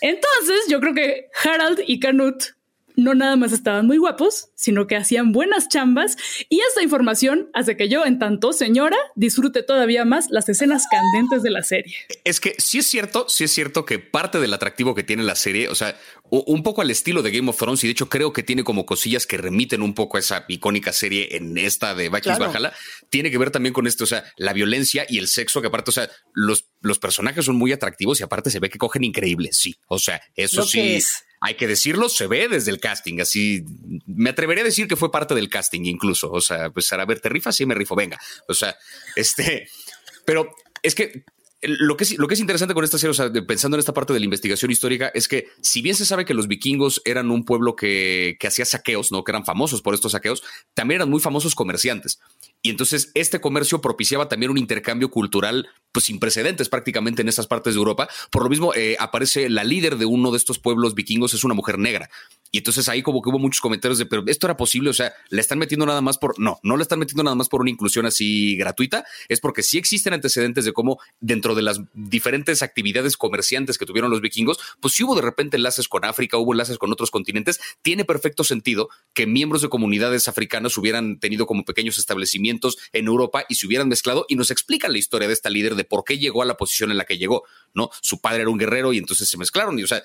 Entonces, 0.00 0.64
yo 0.68 0.80
creo 0.80 0.94
que 0.94 1.28
Harald 1.44 1.80
y 1.86 2.00
Canut 2.00 2.55
no 2.96 3.14
nada 3.14 3.36
más 3.36 3.52
estaban 3.52 3.86
muy 3.86 3.98
guapos, 3.98 4.48
sino 4.54 4.86
que 4.86 4.96
hacían 4.96 5.32
buenas 5.32 5.68
chambas 5.68 6.16
y 6.48 6.60
esta 6.60 6.82
información 6.82 7.50
hace 7.52 7.76
que 7.76 7.88
yo, 7.88 8.04
en 8.04 8.18
tanto 8.18 8.52
señora, 8.52 8.96
disfrute 9.14 9.62
todavía 9.62 10.04
más 10.04 10.28
las 10.30 10.48
escenas 10.48 10.86
candentes 10.90 11.42
de 11.42 11.50
la 11.50 11.62
serie. 11.62 11.94
Es 12.24 12.40
que 12.40 12.54
sí 12.58 12.78
es 12.78 12.86
cierto, 12.86 13.26
sí 13.28 13.44
es 13.44 13.52
cierto 13.52 13.84
que 13.84 13.98
parte 13.98 14.40
del 14.40 14.54
atractivo 14.54 14.94
que 14.94 15.02
tiene 15.02 15.22
la 15.22 15.36
serie, 15.36 15.68
o 15.68 15.74
sea, 15.74 15.96
un 16.30 16.62
poco 16.62 16.80
al 16.80 16.90
estilo 16.90 17.22
de 17.22 17.30
Game 17.30 17.48
of 17.50 17.56
Thrones 17.56 17.84
y 17.84 17.86
de 17.86 17.92
hecho 17.92 18.08
creo 18.08 18.32
que 18.32 18.42
tiene 18.42 18.64
como 18.64 18.86
cosillas 18.86 19.26
que 19.26 19.36
remiten 19.36 19.82
un 19.82 19.94
poco 19.94 20.16
a 20.16 20.20
esa 20.20 20.44
icónica 20.48 20.92
serie 20.92 21.36
en 21.36 21.56
esta 21.56 21.94
de 21.94 22.08
Vikings 22.08 22.38
claro. 22.38 22.70
tiene 23.10 23.30
que 23.30 23.38
ver 23.38 23.50
también 23.50 23.72
con 23.72 23.86
esto, 23.86 24.04
o 24.04 24.06
sea, 24.06 24.24
la 24.36 24.52
violencia 24.52 25.06
y 25.08 25.18
el 25.18 25.28
sexo 25.28 25.60
que 25.60 25.68
aparte, 25.68 25.90
o 25.90 25.92
sea, 25.92 26.10
los, 26.32 26.66
los 26.80 26.98
personajes 26.98 27.44
son 27.44 27.56
muy 27.56 27.72
atractivos 27.72 28.20
y 28.20 28.24
aparte 28.24 28.50
se 28.50 28.58
ve 28.58 28.70
que 28.70 28.78
cogen 28.78 29.04
increíble, 29.04 29.50
sí, 29.52 29.76
o 29.86 29.98
sea, 29.98 30.20
eso 30.34 30.64
sí 30.64 30.98
hay 31.40 31.54
que 31.54 31.66
decirlo, 31.66 32.08
se 32.08 32.26
ve 32.26 32.48
desde 32.48 32.70
el 32.70 32.80
casting. 32.80 33.20
Así 33.20 33.64
me 34.06 34.30
atrevería 34.30 34.62
a 34.62 34.66
decir 34.66 34.88
que 34.88 34.96
fue 34.96 35.10
parte 35.10 35.34
del 35.34 35.48
casting, 35.48 35.82
incluso. 35.84 36.30
O 36.30 36.40
sea, 36.40 36.70
pues 36.70 36.92
a 36.92 37.04
ver, 37.04 37.20
te 37.20 37.28
rifas, 37.28 37.56
sí 37.56 37.66
me 37.66 37.74
rifo, 37.74 37.94
venga. 37.94 38.18
O 38.48 38.54
sea, 38.54 38.76
este, 39.16 39.68
pero 40.24 40.54
es 40.82 40.94
que 40.94 41.24
lo 41.62 41.96
que, 41.96 42.04
es, 42.04 42.18
lo 42.18 42.28
que 42.28 42.34
es 42.34 42.40
interesante 42.40 42.74
con 42.74 42.84
esta 42.84 42.98
serie, 42.98 43.42
pensando 43.42 43.76
en 43.76 43.80
esta 43.80 43.94
parte 43.94 44.12
de 44.12 44.20
la 44.20 44.24
investigación 44.24 44.70
histórica, 44.70 45.10
es 45.14 45.26
que 45.26 45.48
si 45.62 45.82
bien 45.82 45.96
se 45.96 46.04
sabe 46.04 46.24
que 46.24 46.34
los 46.34 46.48
vikingos 46.48 47.00
eran 47.04 47.30
un 47.30 47.44
pueblo 47.44 47.74
que, 47.74 48.36
que 48.38 48.46
hacía 48.46 48.64
saqueos, 48.64 49.10
¿no? 49.10 49.24
Que 49.24 49.32
eran 49.32 49.44
famosos 49.44 49.82
por 49.82 49.94
estos 49.94 50.12
saqueos, 50.12 50.42
también 50.74 51.00
eran 51.00 51.10
muy 51.10 51.20
famosos 51.20 51.54
comerciantes. 51.54 52.20
Y 52.62 52.70
entonces 52.70 53.10
este 53.14 53.40
comercio 53.40 53.80
propiciaba 53.80 54.28
también 54.28 54.50
un 54.50 54.58
intercambio 54.58 55.10
cultural 55.10 55.68
pues 55.96 56.04
sin 56.04 56.18
precedentes 56.18 56.68
prácticamente 56.68 57.22
en 57.22 57.28
esas 57.30 57.46
partes 57.46 57.72
de 57.72 57.78
Europa. 57.78 58.06
Por 58.30 58.42
lo 58.42 58.50
mismo 58.50 58.74
eh, 58.74 58.98
aparece 59.00 59.48
la 59.48 59.64
líder 59.64 59.96
de 59.96 60.04
uno 60.04 60.30
de 60.30 60.36
estos 60.36 60.58
pueblos 60.58 60.94
vikingos, 60.94 61.32
es 61.32 61.42
una 61.42 61.54
mujer 61.54 61.78
negra. 61.78 62.10
Y 62.52 62.58
entonces 62.58 62.88
ahí 62.88 63.02
como 63.02 63.22
que 63.22 63.30
hubo 63.30 63.38
muchos 63.38 63.60
comentarios 63.60 63.98
de, 63.98 64.06
pero 64.06 64.22
esto 64.26 64.46
era 64.46 64.56
posible, 64.56 64.90
o 64.90 64.92
sea, 64.92 65.12
la 65.30 65.40
están 65.40 65.58
metiendo 65.58 65.84
nada 65.86 66.00
más 66.00 66.18
por, 66.18 66.38
no, 66.38 66.58
no 66.62 66.76
la 66.76 66.82
están 66.82 66.98
metiendo 66.98 67.22
nada 67.22 67.34
más 67.34 67.48
por 67.48 67.60
una 67.60 67.70
inclusión 67.70 68.06
así 68.06 68.56
gratuita, 68.56 69.04
es 69.28 69.40
porque 69.40 69.62
sí 69.62 69.78
existen 69.78 70.12
antecedentes 70.12 70.64
de 70.64 70.72
cómo 70.72 70.98
dentro 71.18 71.54
de 71.54 71.62
las 71.62 71.80
diferentes 71.94 72.62
actividades 72.62 73.16
comerciantes 73.16 73.78
que 73.78 73.86
tuvieron 73.86 74.10
los 74.10 74.20
vikingos, 74.20 74.58
pues 74.80 74.94
sí 74.94 75.02
hubo 75.02 75.16
de 75.16 75.22
repente 75.22 75.56
enlaces 75.56 75.88
con 75.88 76.04
África, 76.04 76.36
hubo 76.36 76.52
enlaces 76.52 76.78
con 76.78 76.92
otros 76.92 77.10
continentes, 77.10 77.58
tiene 77.82 78.04
perfecto 78.04 78.44
sentido 78.44 78.90
que 79.14 79.26
miembros 79.26 79.62
de 79.62 79.68
comunidades 79.68 80.28
africanas 80.28 80.76
hubieran 80.76 81.18
tenido 81.18 81.46
como 81.46 81.64
pequeños 81.64 81.98
establecimientos 81.98 82.76
en 82.92 83.06
Europa 83.06 83.44
y 83.48 83.54
se 83.56 83.66
hubieran 83.66 83.88
mezclado 83.88 84.26
y 84.28 84.36
nos 84.36 84.50
explican 84.50 84.92
la 84.92 84.98
historia 84.98 85.28
de 85.28 85.34
esta 85.34 85.50
líder 85.50 85.74
de 85.74 85.84
por 85.86 86.04
qué 86.04 86.18
llegó 86.18 86.42
a 86.42 86.46
la 86.46 86.56
posición 86.56 86.90
en 86.90 86.98
la 86.98 87.04
que 87.04 87.18
llegó, 87.18 87.44
¿no? 87.74 87.90
Su 88.02 88.20
padre 88.20 88.42
era 88.42 88.50
un 88.50 88.58
guerrero 88.58 88.92
y 88.92 88.98
entonces 88.98 89.28
se 89.28 89.38
mezclaron 89.38 89.78
y, 89.78 89.84
o 89.84 89.86
sea, 89.86 90.02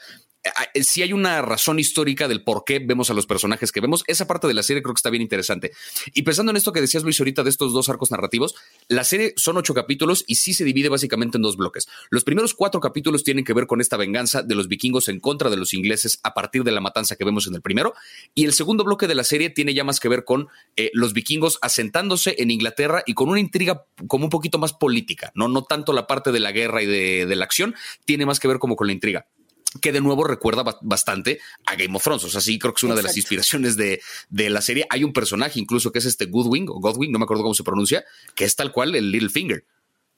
si 0.81 1.01
hay 1.01 1.13
una 1.13 1.41
razón 1.41 1.79
histórica 1.79 2.27
del 2.27 2.43
por 2.43 2.63
qué 2.65 2.79
vemos 2.79 3.09
a 3.09 3.13
los 3.13 3.25
personajes 3.25 3.71
que 3.71 3.81
vemos. 3.81 4.03
Esa 4.07 4.27
parte 4.27 4.47
de 4.47 4.53
la 4.53 4.63
serie 4.63 4.81
creo 4.81 4.93
que 4.93 4.99
está 4.99 5.09
bien 5.09 5.21
interesante. 5.21 5.71
Y 6.13 6.23
pensando 6.23 6.51
en 6.51 6.57
esto 6.57 6.71
que 6.71 6.81
decías, 6.81 7.03
Luis, 7.03 7.19
ahorita 7.19 7.43
de 7.43 7.49
estos 7.49 7.73
dos 7.73 7.89
arcos 7.89 8.11
narrativos, 8.11 8.55
la 8.87 9.03
serie 9.03 9.33
son 9.37 9.57
ocho 9.57 9.73
capítulos 9.73 10.23
y 10.27 10.35
sí 10.35 10.53
se 10.53 10.63
divide 10.63 10.89
básicamente 10.89 11.37
en 11.37 11.43
dos 11.43 11.57
bloques. 11.57 11.87
Los 12.09 12.23
primeros 12.23 12.53
cuatro 12.53 12.79
capítulos 12.79 13.23
tienen 13.23 13.45
que 13.45 13.53
ver 13.53 13.67
con 13.67 13.81
esta 13.81 13.97
venganza 13.97 14.41
de 14.41 14.55
los 14.55 14.67
vikingos 14.67 15.07
en 15.09 15.19
contra 15.19 15.49
de 15.49 15.57
los 15.57 15.73
ingleses 15.73 16.19
a 16.23 16.33
partir 16.33 16.63
de 16.63 16.71
la 16.71 16.81
matanza 16.81 17.15
que 17.15 17.25
vemos 17.25 17.47
en 17.47 17.55
el 17.55 17.61
primero. 17.61 17.93
Y 18.33 18.45
el 18.45 18.53
segundo 18.53 18.83
bloque 18.83 19.07
de 19.07 19.15
la 19.15 19.23
serie 19.23 19.49
tiene 19.49 19.73
ya 19.73 19.83
más 19.83 19.99
que 19.99 20.09
ver 20.09 20.25
con 20.25 20.47
eh, 20.75 20.89
los 20.93 21.13
vikingos 21.13 21.59
asentándose 21.61 22.35
en 22.39 22.51
Inglaterra 22.51 23.03
y 23.05 23.13
con 23.13 23.29
una 23.29 23.39
intriga 23.39 23.85
como 24.07 24.25
un 24.25 24.29
poquito 24.29 24.57
más 24.57 24.73
política, 24.73 25.31
no, 25.35 25.47
no 25.47 25.63
tanto 25.63 25.93
la 25.93 26.07
parte 26.07 26.31
de 26.31 26.39
la 26.39 26.51
guerra 26.51 26.81
y 26.81 26.85
de, 26.85 27.25
de 27.25 27.35
la 27.35 27.45
acción, 27.45 27.75
tiene 28.05 28.25
más 28.25 28.39
que 28.39 28.47
ver 28.47 28.59
como 28.59 28.75
con 28.75 28.87
la 28.87 28.93
intriga 28.93 29.27
que 29.79 29.91
de 29.91 30.01
nuevo 30.01 30.23
recuerda 30.23 30.63
bastante 30.81 31.39
a 31.65 31.75
Game 31.75 31.95
of 31.95 32.03
Thrones. 32.03 32.23
O 32.25 32.29
sea, 32.29 32.41
sí, 32.41 32.59
creo 32.59 32.73
que 32.73 32.79
es 32.79 32.83
una 32.83 32.95
de 32.95 33.03
las 33.03 33.15
inspiraciones 33.15 33.77
de, 33.77 34.01
de, 34.29 34.49
la 34.49 34.61
serie. 34.61 34.85
Hay 34.89 35.03
un 35.03 35.13
personaje 35.13 35.59
incluso 35.59 35.91
que 35.91 35.99
es 35.99 36.05
este 36.05 36.25
Goodwing 36.25 36.67
o 36.69 36.79
Godwin, 36.79 37.11
no 37.11 37.19
me 37.19 37.23
acuerdo 37.23 37.43
cómo 37.43 37.53
se 37.53 37.63
pronuncia, 37.63 38.03
que 38.35 38.43
es 38.43 38.55
tal 38.55 38.71
cual 38.71 38.95
el 38.95 39.11
Littlefinger. 39.11 39.65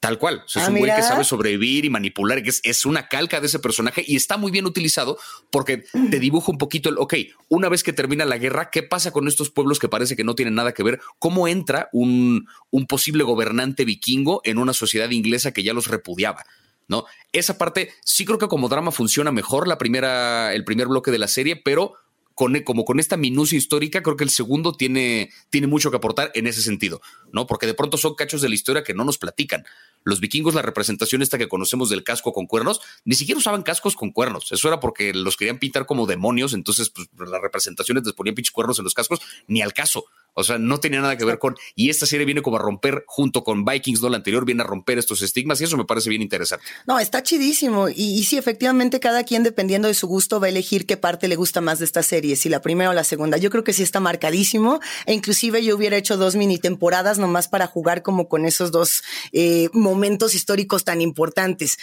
Tal 0.04 0.18
cual. 0.18 0.44
es 0.46 0.58
ah, 0.58 0.68
un 0.68 0.80
güey 0.80 0.94
que 0.94 1.02
sabe 1.02 1.24
sobrevivir 1.24 1.86
y 1.86 1.90
manipular, 1.90 2.44
que 2.44 2.50
es, 2.50 2.60
es, 2.66 2.86
una 2.86 3.08
calca 3.08 3.40
de 3.40 3.48
ese 3.48 3.60
personaje 3.60 4.04
y 4.06 4.18
está 4.18 4.36
muy 4.36 4.52
bien 4.52 4.66
utilizado 4.66 5.18
porque 5.50 5.86
te 6.12 6.20
dibuja 6.20 6.52
un 6.52 6.58
poquito 6.58 6.90
el, 6.90 6.98
ok, 6.98 7.14
una 7.48 7.70
vez 7.70 7.84
que 7.84 7.94
termina 7.94 8.26
la 8.26 8.38
guerra, 8.38 8.70
¿qué 8.70 8.84
pasa 8.84 9.12
con 9.12 9.30
estos 9.30 9.50
pueblos 9.50 9.80
que 9.80 9.88
parece 9.88 10.18
que 10.18 10.26
no 10.26 10.36
tienen 10.36 10.56
nada 10.56 10.74
que 10.74 10.84
ver? 10.84 11.00
¿Cómo 11.20 11.48
entra 11.48 11.88
un, 11.94 12.50
un 12.70 12.86
posible 12.86 13.24
gobernante 13.24 13.86
vikingo 13.86 14.42
en 14.44 14.58
una 14.58 14.74
sociedad 14.74 15.10
inglesa 15.10 15.54
que 15.54 15.64
ya 15.64 15.74
los 15.74 15.88
repudiaba? 15.88 16.44
¿No? 16.88 17.06
Esa 17.32 17.58
parte 17.58 17.94
sí 18.04 18.26
creo 18.26 18.38
que 18.38 18.48
como 18.48 18.70
drama 18.70 18.92
funciona 18.92 19.32
mejor 19.32 19.68
la 19.68 19.78
primera, 19.78 20.54
el 20.54 20.64
primer 20.66 20.88
bloque 20.88 21.12
de 21.12 21.20
la 21.20 21.28
serie, 21.28 21.56
pero 21.56 21.96
con, 22.36 22.60
como 22.62 22.86
con 22.86 23.00
esta 23.00 23.18
minucia 23.18 23.58
histórica, 23.58 24.02
creo 24.02 24.18
que 24.18 24.24
el 24.24 24.30
segundo 24.30 24.74
tiene, 24.74 25.30
tiene 25.50 25.68
mucho 25.68 25.92
que 25.92 25.98
aportar 25.98 26.32
en 26.34 26.48
ese 26.48 26.62
sentido, 26.62 27.02
¿no? 27.32 27.48
Porque 27.48 27.68
de 27.68 27.74
pronto 27.74 27.98
son 27.98 28.16
cachos 28.16 28.42
de 28.42 28.50
la 28.50 28.56
historia 28.56 28.84
que 28.84 28.94
no 28.94 29.06
nos 29.06 29.18
platican. 29.18 29.66
Los 30.04 30.20
vikingos, 30.20 30.56
la 30.56 30.62
representación 30.62 31.22
esta 31.22 31.38
que 31.38 31.48
conocemos 31.48 31.90
del 31.90 32.04
casco 32.04 32.34
con 32.34 32.48
cuernos, 32.48 32.82
ni 33.06 33.16
siquiera 33.16 33.38
usaban 33.38 33.64
cascos 33.64 33.96
con 33.96 34.12
cuernos. 34.12 34.52
Eso 34.52 34.68
era 34.68 34.80
porque 34.80 35.14
los 35.14 35.38
querían 35.38 35.60
pintar 35.60 35.86
como 35.86 36.08
demonios, 36.08 36.54
entonces 36.54 36.90
pues, 36.90 37.08
las 37.18 37.42
representaciones 37.42 38.04
les 38.04 38.14
ponían 38.14 38.36
pinches 38.36 38.52
cuernos 38.52 38.80
en 38.80 38.84
los 38.84 38.94
cascos, 38.94 39.20
ni 39.48 39.62
al 39.62 39.74
caso. 39.74 40.06
O 40.34 40.44
sea, 40.44 40.58
no 40.58 40.80
tenía 40.80 41.02
nada 41.02 41.18
que 41.18 41.26
ver 41.26 41.40
con. 41.40 41.56
Y 41.76 41.90
esta 41.90 42.06
serie 42.06 42.26
viene 42.26 42.42
como 42.42 42.58
a 42.58 42.60
romper, 42.60 43.04
junto 43.08 43.44
con 43.44 43.66
Vikings, 43.66 44.02
no 44.02 44.10
la 44.10 44.18
anterior, 44.18 44.46
viene 44.46 44.64
a 44.64 44.66
romper 44.66 44.98
estos 44.98 45.22
estigmas 45.22 45.62
y 45.62 45.66
eso 45.66 45.78
me 45.78 45.86
parece 45.86 46.10
bien 46.10 46.22
interesante. 46.22 46.66
No, 46.88 47.00
está 47.00 47.24
chidísimo. 47.24 47.90
Y, 47.90 48.20
y 48.20 48.24
sí, 48.24 48.38
efectivamente, 48.38 49.00
cada 49.00 49.24
quien, 49.24 49.44
dependiendo 49.44 49.88
de 49.88 49.94
su 49.94 50.08
gusto, 50.08 50.40
va 50.40 50.48
a 50.48 50.50
elegir 50.50 50.86
qué 50.86 50.98
parte 50.98 51.28
le 51.28 51.36
gusta 51.36 51.62
más 51.62 51.80
de 51.80 51.86
esta 51.86 52.04
serie, 52.04 52.36
si 52.36 52.50
la 52.50 52.62
primera 52.62 52.90
o 52.90 52.94
la 52.94 53.04
segunda. 53.04 53.38
Yo 53.38 53.50
creo 53.50 53.64
que 53.64 53.74
sí 53.74 53.84
está 53.84 54.00
marcadísimo. 54.00 54.80
E 55.06 55.14
inclusive 55.14 55.64
yo 55.64 55.76
hubiera 55.76 55.98
hecho 55.98 56.18
dos 56.18 56.36
mini 56.36 56.58
temporadas 56.58 57.18
nomás 57.18 57.48
para 57.48 57.68
jugar 57.68 58.02
como 58.02 58.28
con 58.28 58.46
esos 58.46 58.72
dos 58.72 59.04
eh, 59.32 59.70
momentos 59.74 60.36
históricos 60.36 60.84
tan 60.84 61.02
importantes 61.02 61.78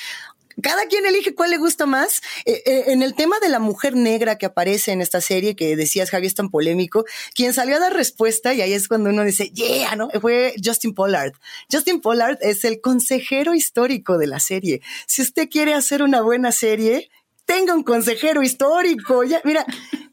cada 0.63 0.87
quien 0.87 1.07
elige 1.07 1.35
cuál 1.35 1.51
le 1.51 1.59
gusta 1.59 1.87
más. 1.87 2.21
Eh, 2.45 2.63
eh, 2.67 2.85
en 2.89 3.03
el 3.03 3.15
tema 3.15 3.39
de 3.41 3.49
la 3.49 3.59
mujer 3.59 3.95
negra 3.95 4.39
que 4.39 4.47
aparece 4.47 4.93
en 4.93 5.01
esta 5.01 5.21
serie, 5.21 5.57
que 5.57 5.77
decías, 5.77 6.11
Javi, 6.11 6.27
es 6.27 6.35
tan 6.35 6.51
polémico, 6.51 7.05
quien 7.35 7.53
salió 7.55 7.77
a 7.77 7.81
dar 7.81 7.93
respuesta, 7.93 8.55
y 8.55 8.61
ahí 8.61 8.73
es 8.73 8.89
cuando 8.89 9.11
uno 9.11 9.25
dice, 9.25 9.51
yeah, 9.51 9.95
¿no? 9.97 10.11
Fue 10.21 10.55
Justin 10.63 10.95
Pollard. 10.95 11.33
Justin 11.71 12.01
Pollard 12.01 12.39
es 12.41 12.65
el 12.65 12.81
consejero 12.81 13.55
histórico 13.55 14.19
de 14.19 14.27
la 14.27 14.41
serie. 14.41 14.83
Si 15.07 15.23
usted 15.23 15.49
quiere 15.49 15.75
hacer 15.75 16.03
una 16.03 16.21
buena 16.21 16.53
serie, 16.53 17.11
tenga 17.45 17.75
un 17.75 17.83
consejero 17.83 18.43
histórico. 18.43 19.25
Ya, 19.25 19.41
mira, 19.45 19.67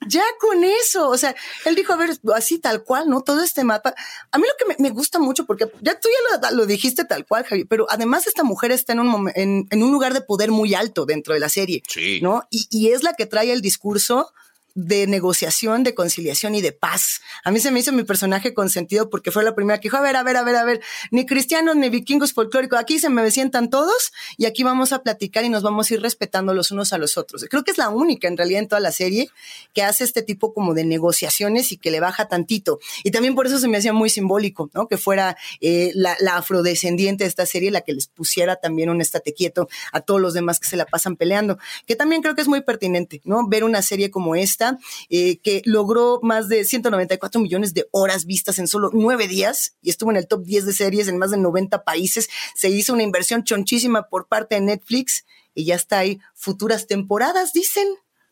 ya 0.08 0.24
con 0.40 0.64
eso. 0.64 1.10
O 1.10 1.18
sea, 1.18 1.36
él 1.66 1.76
dijo, 1.76 1.94
a 1.94 1.98
ver, 1.98 2.18
así 2.36 2.60
tal 2.60 2.84
cual, 2.84 3.10
¿no? 3.10 3.22
Todo 3.22 3.44
este 3.44 3.64
mapa. 3.64 3.94
A 4.32 4.38
mí 4.38 4.44
lo 4.46 4.68
que 4.68 4.82
me, 4.82 4.90
gusta 4.90 5.20
mucho, 5.20 5.46
porque 5.46 5.72
ya 5.82 6.00
tú 6.00 6.10
ya 6.10 6.52
lo, 6.52 6.66
dijiste 6.66 7.06
tal 7.06 7.26
cual, 7.26 7.46
Javi, 7.46 7.66
pero 7.66 7.88
además 7.90 8.28
esta 8.28 8.44
mujer 8.44 8.72
está 8.72 8.94
en 8.94 9.00
un, 9.00 9.32
en, 9.36 9.68
en 9.70 9.84
un 9.84 9.92
lugar 9.92 10.14
de 10.14 10.22
poder 10.22 10.52
muy 10.52 10.74
alto 10.74 11.06
dentro 11.06 11.34
de 11.34 11.40
la 11.40 11.50
serie. 11.50 11.84
Sí. 11.88 12.20
¿No? 12.22 12.48
Y, 12.50 12.68
y 12.72 12.92
es 12.92 13.04
la 13.04 13.14
que 13.14 13.26
trae 13.26 13.52
el 13.52 13.62
discurso 13.62 14.32
de 14.78 15.08
negociación, 15.08 15.84
de 15.84 15.96
conciliación 15.96 16.54
y 16.54 16.62
de 16.62 16.72
paz. 16.72 17.22
A 17.44 17.50
mí 17.50 17.60
se 17.60 17.72
me 17.72 17.80
hizo 17.80 17.92
mi 17.92 18.04
personaje 18.04 18.54
consentido 18.54 19.10
porque 19.10 19.32
fue 19.32 19.44
la 19.44 19.56
primera 19.56 19.80
que 19.80 19.88
dijo, 19.88 19.98
a 19.98 20.02
ver, 20.02 20.16
a 20.16 20.22
ver, 20.22 20.38
a 20.38 20.44
ver, 20.44 20.56
a 20.56 20.64
ver, 20.64 20.82
ni 21.10 21.26
cristianos 21.26 21.76
ni 21.76 21.90
vikingos 21.90 22.32
folclóricos, 22.32 22.78
aquí 22.78 23.00
se 23.00 23.10
me 23.10 23.30
sientan 23.32 23.72
todos 23.72 24.14
y 24.38 24.46
aquí 24.46 24.62
vamos 24.62 24.94
a 24.94 25.02
platicar 25.02 25.44
y 25.46 25.50
nos 25.50 25.64
vamos 25.64 25.90
a 25.90 25.96
ir 25.96 26.02
respetando 26.02 26.54
los 26.54 26.70
unos 26.70 26.94
a 26.94 27.00
los 27.00 27.18
otros. 27.18 27.44
Creo 27.50 27.64
que 27.64 27.72
es 27.72 27.80
la 27.80 27.90
única 27.90 28.28
en 28.28 28.38
realidad 28.38 28.60
en 28.60 28.68
toda 28.68 28.80
la 28.80 28.92
serie 28.92 29.32
que 29.74 29.82
hace 29.82 30.04
este 30.04 30.22
tipo 30.22 30.54
como 30.54 30.76
de 30.76 30.86
negociaciones 30.86 31.72
y 31.72 31.78
que 31.78 31.90
le 31.90 32.00
baja 32.00 32.28
tantito. 32.28 32.78
Y 33.04 33.10
también 33.10 33.34
por 33.34 33.48
eso 33.48 33.58
se 33.58 33.68
me 33.68 33.78
hacía 33.78 33.94
muy 33.94 34.12
simbólico, 34.12 34.70
¿no? 34.76 34.88
Que 34.88 34.98
fuera 34.98 35.38
eh, 35.60 35.92
la, 35.96 36.16
afrodescendiente 36.36 37.24
de 37.24 37.30
esta 37.30 37.48
serie 37.48 37.72
la 37.72 37.82
que 37.82 37.94
les 37.94 38.06
pusiera 38.06 38.58
también 38.58 38.92
un 38.92 39.02
estate 39.02 39.34
quieto 39.34 39.70
a 39.92 40.02
todos 40.02 40.22
los 40.22 40.36
demás 40.36 40.60
que 40.60 40.70
se 40.70 40.78
la 40.78 40.86
pasan 40.86 41.16
peleando, 41.16 41.58
que 41.88 41.96
también 41.96 42.22
creo 42.22 42.36
que 42.36 42.42
es 42.42 42.48
muy 42.48 42.62
pertinente, 42.62 43.22
¿no? 43.24 43.48
Ver 43.48 43.64
una 43.64 43.82
serie 43.82 44.12
como 44.12 44.36
esta 44.36 44.67
eh, 45.10 45.38
que 45.38 45.62
logró 45.66 46.20
más 46.22 46.50
de 46.50 46.66
194 46.66 47.42
millones 47.42 47.74
de 47.74 47.88
horas 47.92 48.26
vistas 48.26 48.60
en 48.60 48.68
solo 48.68 48.90
nueve 48.94 49.28
días 49.28 49.76
y 49.82 49.90
estuvo 49.90 50.12
en 50.12 50.18
el 50.18 50.28
top 50.28 50.44
10 50.44 50.66
de 50.66 50.74
series 50.74 51.08
en 51.08 51.18
más 51.18 51.32
de 51.32 51.38
90 51.38 51.84
países. 51.84 52.30
Se 52.56 52.70
hizo 52.70 52.94
una 52.94 53.04
inversión 53.04 53.44
chonchísima 53.44 54.10
por 54.10 54.28
parte 54.28 54.56
de 54.56 54.62
Netflix 54.62 55.26
y 55.54 55.66
ya 55.66 55.76
está 55.76 56.00
ahí 56.00 56.20
futuras 56.34 56.88
temporadas, 56.88 57.54
dicen. 57.54 57.88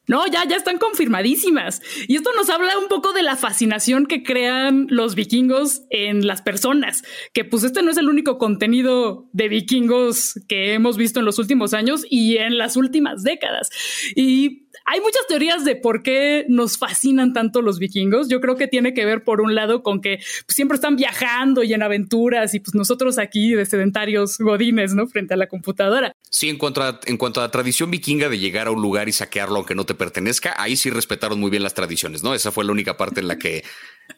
No, 0.08 0.28
ya, 0.28 0.48
ya 0.48 0.56
están 0.56 0.78
confirmadísimas. 0.78 1.82
Y 2.08 2.18
esto 2.18 2.30
nos 2.36 2.50
habla 2.50 2.78
un 2.78 2.88
poco 2.88 3.12
de 3.12 3.24
la 3.24 3.36
fascinación 3.36 4.06
que 4.06 4.22
crean 4.22 4.86
los 4.90 5.16
vikingos 5.16 5.82
en 5.90 6.28
las 6.28 6.44
personas, 6.44 7.04
que 7.34 7.44
pues 7.44 7.64
este 7.64 7.82
no 7.82 7.90
es 7.90 7.98
el 7.98 8.08
único 8.08 8.38
contenido 8.38 9.28
de 9.34 9.50
vikingos 9.50 10.40
que 10.48 10.74
hemos 10.74 10.98
visto 10.98 11.20
en 11.20 11.26
los 11.26 11.40
últimos 11.40 11.74
años 11.74 12.06
y 12.08 12.38
en 12.38 12.60
las 12.60 12.78
últimas 12.78 13.24
décadas. 13.24 13.72
Y 14.16 14.65
hay 14.86 15.02
muchas 15.02 15.26
teorías 15.28 15.66
de 15.66 15.76
por 15.76 16.04
qué 16.04 16.46
nos 16.48 16.78
fascinan 16.78 17.34
tanto 17.34 17.62
los 17.62 17.80
vikingos. 17.80 18.30
Yo 18.30 18.40
creo 18.40 18.56
que 18.56 18.68
tiene 18.68 18.94
que 18.94 19.04
ver, 19.04 19.24
por 19.24 19.42
un 19.42 19.56
lado, 19.56 19.82
con 19.82 20.00
que 20.00 20.18
pues, 20.18 20.56
siempre 20.56 20.76
están 20.76 20.96
viajando 20.96 21.64
y 21.64 21.74
en 21.74 21.82
aventuras 21.82 22.54
y 22.54 22.60
pues 22.60 22.76
nosotros 22.76 23.18
aquí 23.18 23.54
de 23.54 23.66
sedentarios 23.66 24.38
godines, 24.38 24.94
¿no? 24.94 25.08
Frente 25.08 25.34
a 25.34 25.38
la 25.38 25.48
computadora. 25.48 26.14
Sí, 26.30 26.50
en 26.50 26.58
cuanto, 26.58 26.84
a, 26.84 27.00
en 27.06 27.18
cuanto 27.18 27.40
a 27.40 27.44
la 27.44 27.52
tradición 27.52 27.90
vikinga 27.90 28.30
de 28.30 28.38
llegar 28.38 28.68
a 28.68 28.72
un 28.72 28.82
lugar 28.82 29.10
y 29.10 29.12
saquearlo 29.12 29.56
aunque 29.58 29.76
no 29.76 29.86
te 29.86 29.96
pertenezca, 29.96 30.54
ahí 30.58 30.76
sí 30.76 30.90
respetaron 30.92 31.40
muy 31.40 31.50
bien 31.50 31.64
las 31.64 31.74
tradiciones, 31.74 32.24
¿no? 32.24 32.36
Esa 32.36 32.52
fue 32.52 32.64
la 32.64 32.72
única 32.72 32.96
parte 32.96 33.22
en 33.22 33.28
la 33.28 33.38
que 33.38 33.64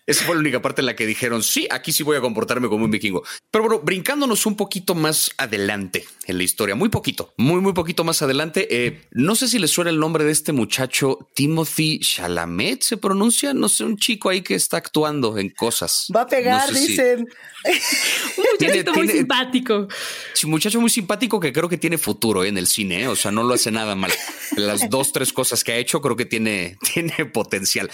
esa 0.05 0.23
fue 0.23 0.35
la 0.35 0.39
única 0.39 0.61
parte 0.61 0.81
en 0.81 0.85
la 0.85 0.95
que 0.95 1.05
dijeron, 1.05 1.43
sí, 1.43 1.67
aquí 1.69 1.91
sí 1.91 2.01
voy 2.01 2.15
a 2.15 2.21
comportarme 2.21 2.69
como 2.69 2.85
un 2.85 2.91
vikingo. 2.91 3.23
Pero 3.51 3.65
bueno, 3.65 3.81
brincándonos 3.83 4.45
un 4.45 4.55
poquito 4.55 4.95
más 4.95 5.31
adelante 5.37 6.05
en 6.25 6.37
la 6.37 6.43
historia, 6.43 6.75
muy 6.75 6.87
poquito, 6.87 7.33
muy, 7.37 7.59
muy 7.59 7.73
poquito 7.73 8.05
más 8.05 8.21
adelante. 8.21 8.67
Eh, 8.69 9.01
no 9.11 9.35
sé 9.35 9.49
si 9.49 9.59
les 9.59 9.71
suena 9.71 9.89
el 9.89 9.99
nombre 9.99 10.23
de 10.23 10.31
este 10.31 10.53
muchacho, 10.57 11.29
Timothy 11.33 11.99
Chalamet, 11.99 12.81
se 12.81 12.97
pronuncia, 12.97 13.53
no 13.53 13.69
sé, 13.69 13.85
un 13.85 13.97
chico 13.97 14.29
ahí 14.29 14.41
que 14.41 14.55
está 14.55 14.77
actuando 14.77 15.37
en 15.37 15.49
cosas. 15.49 16.07
Va 16.13 16.21
a 16.21 16.27
pegar, 16.27 16.69
dicen. 16.73 17.19
un 18.37 18.45
muchachito 18.51 18.93
muy 18.93 19.07
simpático. 19.07 19.87
un 20.43 20.49
muchacho 20.49 20.81
muy 20.81 20.89
simpático 20.89 21.39
que 21.39 21.53
creo 21.53 21.69
que 21.69 21.77
tiene 21.77 21.97
futuro 21.97 22.43
en 22.43 22.57
el 22.57 22.67
cine, 22.67 23.03
¿eh? 23.03 23.07
o 23.07 23.15
sea, 23.15 23.31
no 23.31 23.43
lo 23.43 23.53
hace 23.53 23.71
nada 23.71 23.95
mal. 23.95 24.11
Las 24.57 24.89
dos, 24.89 25.13
tres 25.13 25.31
cosas 25.31 25.63
que 25.63 25.71
ha 25.71 25.77
hecho, 25.77 26.01
creo 26.01 26.15
que 26.15 26.25
tiene, 26.25 26.77
tiene 26.93 27.25
potencial. 27.25 27.89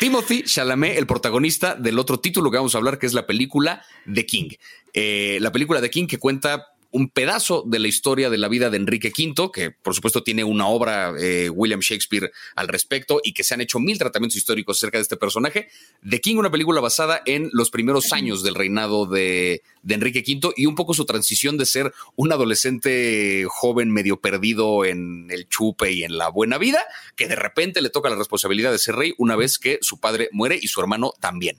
Timothy 0.00 0.42
Chalamet, 0.42 0.98
el 0.98 1.06
protagonista 1.06 1.74
del 1.74 1.98
otro 1.98 2.18
título 2.18 2.50
que 2.50 2.56
vamos 2.56 2.74
a 2.74 2.78
hablar, 2.78 2.98
que 2.98 3.06
es 3.06 3.12
la 3.12 3.26
película 3.26 3.84
The 4.12 4.26
King. 4.26 4.48
Eh, 4.92 5.38
la 5.40 5.52
película 5.52 5.80
The 5.80 5.90
King 5.90 6.06
que 6.06 6.18
cuenta 6.18 6.73
un 6.94 7.08
pedazo 7.08 7.64
de 7.66 7.80
la 7.80 7.88
historia 7.88 8.30
de 8.30 8.38
la 8.38 8.46
vida 8.46 8.70
de 8.70 8.76
Enrique 8.76 9.12
V, 9.16 9.50
que 9.52 9.72
por 9.72 9.96
supuesto 9.96 10.22
tiene 10.22 10.44
una 10.44 10.68
obra 10.68 11.12
eh, 11.18 11.50
William 11.50 11.80
Shakespeare 11.80 12.30
al 12.54 12.68
respecto 12.68 13.20
y 13.24 13.32
que 13.32 13.42
se 13.42 13.52
han 13.52 13.60
hecho 13.60 13.80
mil 13.80 13.98
tratamientos 13.98 14.36
históricos 14.36 14.78
acerca 14.78 14.98
de 14.98 15.02
este 15.02 15.16
personaje. 15.16 15.68
The 16.08 16.20
King, 16.20 16.36
una 16.36 16.52
película 16.52 16.80
basada 16.80 17.20
en 17.26 17.50
los 17.52 17.70
primeros 17.70 18.12
años 18.12 18.44
del 18.44 18.54
reinado 18.54 19.06
de, 19.06 19.62
de 19.82 19.94
Enrique 19.94 20.22
V 20.24 20.54
y 20.56 20.66
un 20.66 20.76
poco 20.76 20.94
su 20.94 21.04
transición 21.04 21.58
de 21.58 21.66
ser 21.66 21.92
un 22.14 22.30
adolescente 22.30 23.44
joven 23.48 23.90
medio 23.90 24.20
perdido 24.20 24.84
en 24.84 25.26
el 25.32 25.48
chupe 25.48 25.90
y 25.90 26.04
en 26.04 26.16
la 26.16 26.28
buena 26.28 26.58
vida, 26.58 26.86
que 27.16 27.26
de 27.26 27.34
repente 27.34 27.82
le 27.82 27.90
toca 27.90 28.08
la 28.08 28.14
responsabilidad 28.14 28.70
de 28.70 28.78
ser 28.78 28.94
rey 28.94 29.14
una 29.18 29.34
vez 29.34 29.58
que 29.58 29.80
su 29.82 29.98
padre 29.98 30.28
muere 30.30 30.60
y 30.62 30.68
su 30.68 30.80
hermano 30.80 31.12
también. 31.18 31.58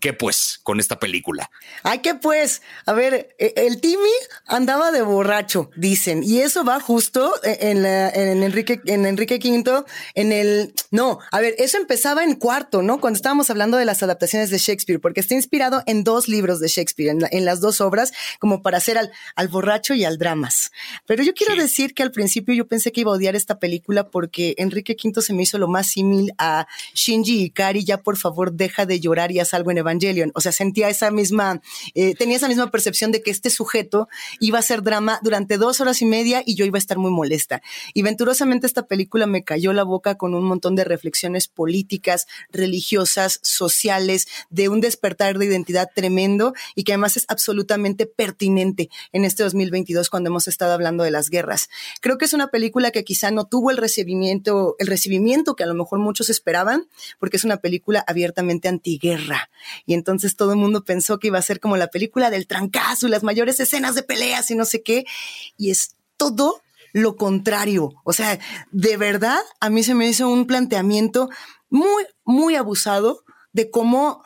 ¿Qué 0.00 0.12
pues 0.12 0.60
con 0.62 0.78
esta 0.78 1.00
película? 1.00 1.50
Ay, 1.82 1.98
¿qué 1.98 2.14
pues? 2.14 2.62
A 2.86 2.92
ver, 2.92 3.34
e, 3.38 3.52
el 3.56 3.80
Timmy 3.80 4.08
andaba 4.46 4.92
de 4.92 5.02
borracho, 5.02 5.70
dicen, 5.74 6.22
y 6.22 6.38
eso 6.38 6.64
va 6.64 6.78
justo 6.78 7.34
e, 7.42 7.70
en, 7.70 7.84
en 7.84 8.42
Enrique, 8.44 8.80
en 8.84 9.06
Enrique 9.06 9.40
V, 9.42 9.84
en 10.14 10.32
el, 10.32 10.72
no, 10.92 11.18
a 11.32 11.40
ver, 11.40 11.56
eso 11.58 11.78
empezaba 11.78 12.22
en 12.22 12.36
cuarto, 12.36 12.82
¿no? 12.82 13.00
Cuando 13.00 13.16
estábamos 13.16 13.50
hablando 13.50 13.76
de 13.76 13.84
las 13.84 14.02
adaptaciones 14.04 14.50
de 14.50 14.58
Shakespeare, 14.58 15.00
porque 15.00 15.18
está 15.18 15.34
inspirado 15.34 15.82
en 15.86 16.04
dos 16.04 16.28
libros 16.28 16.60
de 16.60 16.68
Shakespeare, 16.68 17.16
en, 17.30 17.44
las 17.44 17.60
dos 17.60 17.80
obras, 17.80 18.12
como 18.38 18.62
para 18.62 18.78
hacer 18.78 18.98
al, 18.98 19.10
al, 19.34 19.48
borracho 19.48 19.94
y 19.94 20.04
al 20.04 20.18
dramas. 20.18 20.70
Pero 21.06 21.24
yo 21.24 21.34
quiero 21.34 21.56
decir 21.56 21.94
que 21.94 22.04
al 22.04 22.12
principio 22.12 22.54
yo 22.54 22.68
pensé 22.68 22.92
que 22.92 23.00
iba 23.00 23.10
a 23.10 23.14
odiar 23.14 23.34
esta 23.34 23.58
película 23.58 24.10
porque 24.10 24.54
Enrique 24.58 24.96
V 25.02 25.22
se 25.22 25.32
me 25.32 25.42
hizo 25.42 25.58
lo 25.58 25.66
más 25.66 25.88
símil 25.88 26.32
a 26.38 26.68
Shinji 26.94 27.42
Ikari, 27.42 27.84
ya 27.84 27.98
por 27.98 28.16
favor 28.16 28.52
deja 28.52 28.86
de 28.86 29.00
llorar 29.00 29.32
y 29.32 29.40
haz 29.40 29.54
algo 29.54 29.72
en 29.72 29.78
Evangelion. 29.88 30.30
O 30.34 30.40
sea, 30.40 30.52
sentía 30.52 30.88
esa 30.88 31.10
misma, 31.10 31.60
eh, 31.94 32.14
tenía 32.14 32.36
esa 32.36 32.48
misma 32.48 32.70
percepción 32.70 33.12
de 33.12 33.22
que 33.22 33.30
este 33.30 33.50
sujeto 33.50 34.08
iba 34.40 34.58
a 34.58 34.62
ser 34.62 34.82
drama 34.82 35.20
durante 35.22 35.56
dos 35.56 35.80
horas 35.80 36.02
y 36.02 36.06
media 36.06 36.42
y 36.44 36.54
yo 36.54 36.64
iba 36.64 36.76
a 36.76 36.78
estar 36.78 36.98
muy 36.98 37.10
molesta. 37.10 37.62
Y 37.94 38.02
venturosamente 38.02 38.66
esta 38.66 38.86
película 38.86 39.26
me 39.26 39.44
cayó 39.44 39.72
la 39.72 39.84
boca 39.84 40.16
con 40.16 40.34
un 40.34 40.44
montón 40.44 40.76
de 40.76 40.84
reflexiones 40.84 41.48
políticas, 41.48 42.26
religiosas, 42.50 43.40
sociales, 43.42 44.28
de 44.50 44.68
un 44.68 44.80
despertar 44.80 45.38
de 45.38 45.46
identidad 45.46 45.90
tremendo 45.94 46.54
y 46.74 46.84
que 46.84 46.92
además 46.92 47.16
es 47.16 47.24
absolutamente 47.28 48.06
pertinente 48.06 48.90
en 49.12 49.24
este 49.24 49.42
2022 49.42 50.10
cuando 50.10 50.28
hemos 50.28 50.48
estado 50.48 50.72
hablando 50.72 51.04
de 51.04 51.10
las 51.10 51.30
guerras. 51.30 51.68
Creo 52.00 52.18
que 52.18 52.24
es 52.24 52.32
una 52.32 52.48
película 52.48 52.90
que 52.90 53.04
quizá 53.04 53.30
no 53.30 53.46
tuvo 53.46 53.70
el 53.70 53.76
recibimiento, 53.76 54.76
el 54.78 54.86
recibimiento 54.86 55.56
que 55.56 55.64
a 55.64 55.66
lo 55.66 55.74
mejor 55.74 55.98
muchos 55.98 56.30
esperaban, 56.30 56.88
porque 57.18 57.36
es 57.36 57.44
una 57.44 57.58
película 57.58 58.04
abiertamente 58.06 58.68
antiguerra 58.68 59.50
y 59.86 59.94
entonces 59.94 60.36
todo 60.36 60.52
el 60.52 60.58
mundo 60.58 60.84
pensó 60.84 61.18
que 61.18 61.28
iba 61.28 61.38
a 61.38 61.42
ser 61.42 61.60
como 61.60 61.76
la 61.76 61.88
película 61.88 62.30
del 62.30 62.46
trancazo 62.46 63.06
y 63.06 63.10
las 63.10 63.22
mayores 63.22 63.60
escenas 63.60 63.94
de 63.94 64.02
peleas 64.02 64.50
y 64.50 64.54
no 64.54 64.64
sé 64.64 64.82
qué. 64.82 65.06
Y 65.56 65.70
es 65.70 65.96
todo 66.16 66.62
lo 66.92 67.16
contrario. 67.16 67.94
O 68.04 68.12
sea, 68.12 68.38
de 68.70 68.96
verdad, 68.96 69.40
a 69.60 69.70
mí 69.70 69.82
se 69.82 69.94
me 69.94 70.08
hizo 70.08 70.28
un 70.28 70.46
planteamiento 70.46 71.28
muy, 71.70 72.04
muy 72.24 72.54
abusado 72.54 73.24
de 73.52 73.70
cómo 73.70 74.22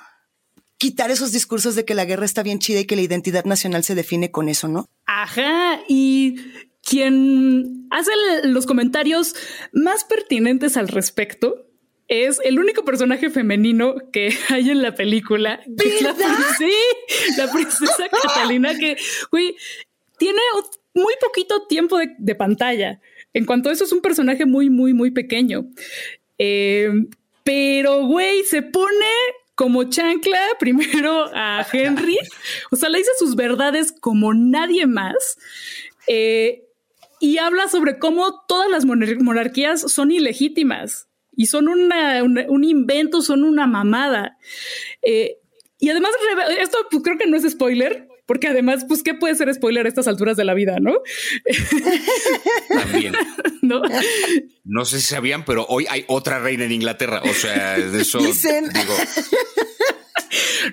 quitar 0.78 1.11
esos 1.11 1.30
discursos 1.32 1.75
de 1.76 1.85
que 1.85 1.94
la 1.94 2.04
guerra 2.04 2.25
está 2.25 2.42
bien 2.42 2.59
chida 2.59 2.80
y 2.80 2.87
que 2.87 2.97
la 2.97 3.02
identidad 3.02 3.44
nacional 3.44 3.85
se 3.85 3.94
define 3.94 4.32
con 4.32 4.49
eso, 4.49 4.66
¿no? 4.66 4.88
Ajá, 5.06 5.80
y 5.88 6.37
quien 6.82 7.87
hace 7.90 8.11
los 8.44 8.66
comentarios 8.66 9.35
más 9.73 10.04
pertinentes 10.04 10.76
al 10.76 10.88
respecto 10.88 11.68
es 12.12 12.40
el 12.45 12.59
único 12.59 12.85
personaje 12.85 13.31
femenino 13.31 13.95
que 14.12 14.37
hay 14.50 14.71
en 14.71 14.83
la 14.83 14.95
película. 14.95 15.61
Es 15.64 16.02
la, 16.02 16.14
sí, 16.59 16.73
la 17.38 17.50
princesa 17.50 18.09
Catalina 18.23 18.76
que, 18.78 18.99
güey, 19.31 19.57
tiene 20.19 20.40
muy 20.92 21.14
poquito 21.21 21.66
tiempo 21.66 21.99
de, 21.99 22.35
pantalla. 22.35 23.00
En 23.33 23.47
cuanto 23.47 23.71
a 23.71 23.73
eso, 23.73 23.85
es 23.85 23.92
un 23.92 24.02
personaje 24.02 24.45
muy, 24.45 24.69
muy, 24.69 24.92
muy 24.92 25.11
pequeño. 25.11 25.64
Eh, 26.37 26.90
pero, 27.45 28.04
güey, 28.04 28.45
se 28.45 28.61
pone 28.61 29.11
como 29.54 29.85
chancla 29.85 30.40
primero 30.61 31.31
a 31.35 31.66
Henry, 31.73 32.19
o 32.71 32.76
sea, 32.76 32.90
le 32.90 32.99
dice 32.99 33.11
sus 33.19 33.37
verdades 33.37 33.90
como 33.90 34.35
nadie 34.35 34.87
más. 34.87 35.38
Eh, 36.07 36.64
y 37.21 37.38
habla 37.38 37.69
sobre 37.69 37.99
cómo 37.99 38.45
todas 38.47 38.69
las 38.69 38.85
monarquías 38.85 39.81
son 39.81 40.11
ilegítimas 40.11 41.07
y 41.34 41.46
son 41.46 41.68
un 41.68 42.64
invento, 42.64 43.22
son 43.22 43.44
una 43.44 43.66
mamada. 43.66 44.38
Eh, 45.02 45.38
y 45.78 45.88
además, 45.88 46.12
esto 46.58 46.78
pues, 46.90 47.02
creo 47.02 47.18
que 47.18 47.26
no 47.26 47.36
es 47.36 47.50
spoiler, 47.50 48.08
porque 48.26 48.48
además, 48.48 48.84
pues, 48.86 49.02
¿qué 49.02 49.14
puede 49.14 49.34
ser 49.34 49.52
spoiler 49.52 49.86
a 49.86 49.88
estas 49.88 50.06
alturas 50.08 50.36
de 50.36 50.44
la 50.44 50.54
vida, 50.54 50.78
no? 50.80 50.94
También. 52.68 53.14
¿No? 53.62 53.82
No 54.64 54.84
sé 54.84 55.00
si 55.00 55.06
sabían, 55.06 55.44
pero 55.44 55.66
hoy 55.68 55.86
hay 55.88 56.04
otra 56.08 56.38
reina 56.38 56.64
en 56.64 56.72
Inglaterra. 56.72 57.22
O 57.24 57.32
sea, 57.32 57.78
de 57.78 58.02
eso 58.02 58.18
digo. 58.18 58.96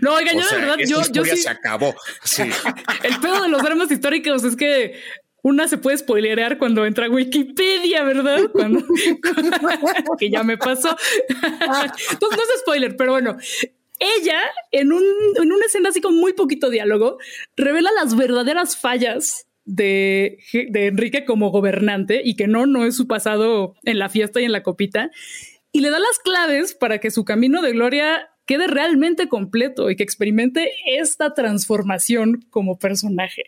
No, 0.01 0.15
oigan, 0.15 0.37
yo 0.37 0.47
de 0.47 0.55
verdad, 0.55 0.77
yo, 0.87 1.01
yo 1.11 1.25
sí. 1.25 1.37
se 1.37 1.49
acabó. 1.49 1.95
Sí. 2.23 2.43
El 3.03 3.19
pedo 3.19 3.41
de 3.41 3.49
los 3.49 3.61
dramas 3.61 3.91
históricos 3.91 4.43
es 4.43 4.55
que 4.55 4.99
una 5.43 5.67
se 5.67 5.77
puede 5.77 5.97
spoilerear 5.97 6.57
cuando 6.57 6.85
entra 6.85 7.05
a 7.05 7.09
Wikipedia, 7.09 8.03
¿verdad? 8.03 8.49
Cuando, 8.51 8.83
que 10.19 10.29
ya 10.29 10.43
me 10.43 10.57
pasó. 10.57 10.95
Entonces 11.29 12.09
no 12.21 12.27
es 12.27 12.59
spoiler, 12.61 12.95
pero 12.97 13.13
bueno, 13.13 13.37
ella, 13.99 14.39
en, 14.71 14.93
un, 14.93 15.03
en 15.35 15.51
una 15.51 15.65
escena 15.65 15.89
así 15.89 16.01
con 16.01 16.15
muy 16.15 16.33
poquito 16.33 16.69
diálogo, 16.69 17.17
revela 17.57 17.89
las 17.91 18.15
verdaderas 18.15 18.77
fallas 18.77 19.47
de, 19.65 20.39
de, 20.53 20.87
Enrique 20.87 21.25
como 21.25 21.51
gobernante 21.51 22.21
y 22.23 22.35
que 22.35 22.47
no, 22.47 22.65
no 22.65 22.85
es 22.85 22.95
su 22.95 23.07
pasado 23.07 23.75
en 23.83 23.99
la 23.99 24.09
fiesta 24.09 24.41
y 24.41 24.45
en 24.45 24.51
la 24.51 24.63
copita. 24.63 25.11
Y 25.71 25.81
le 25.81 25.89
da 25.89 25.99
las 25.99 26.17
claves 26.19 26.73
para 26.73 26.99
que 26.99 27.11
su 27.11 27.25
camino 27.25 27.61
de 27.61 27.73
gloria 27.73 28.29
quede 28.45 28.65
realmente 28.65 29.27
completo 29.27 29.91
y 29.91 29.95
que 29.95 30.01
experimente 30.01 30.71
esta 30.87 31.35
transformación 31.35 32.45
como 32.49 32.79
personaje. 32.79 33.43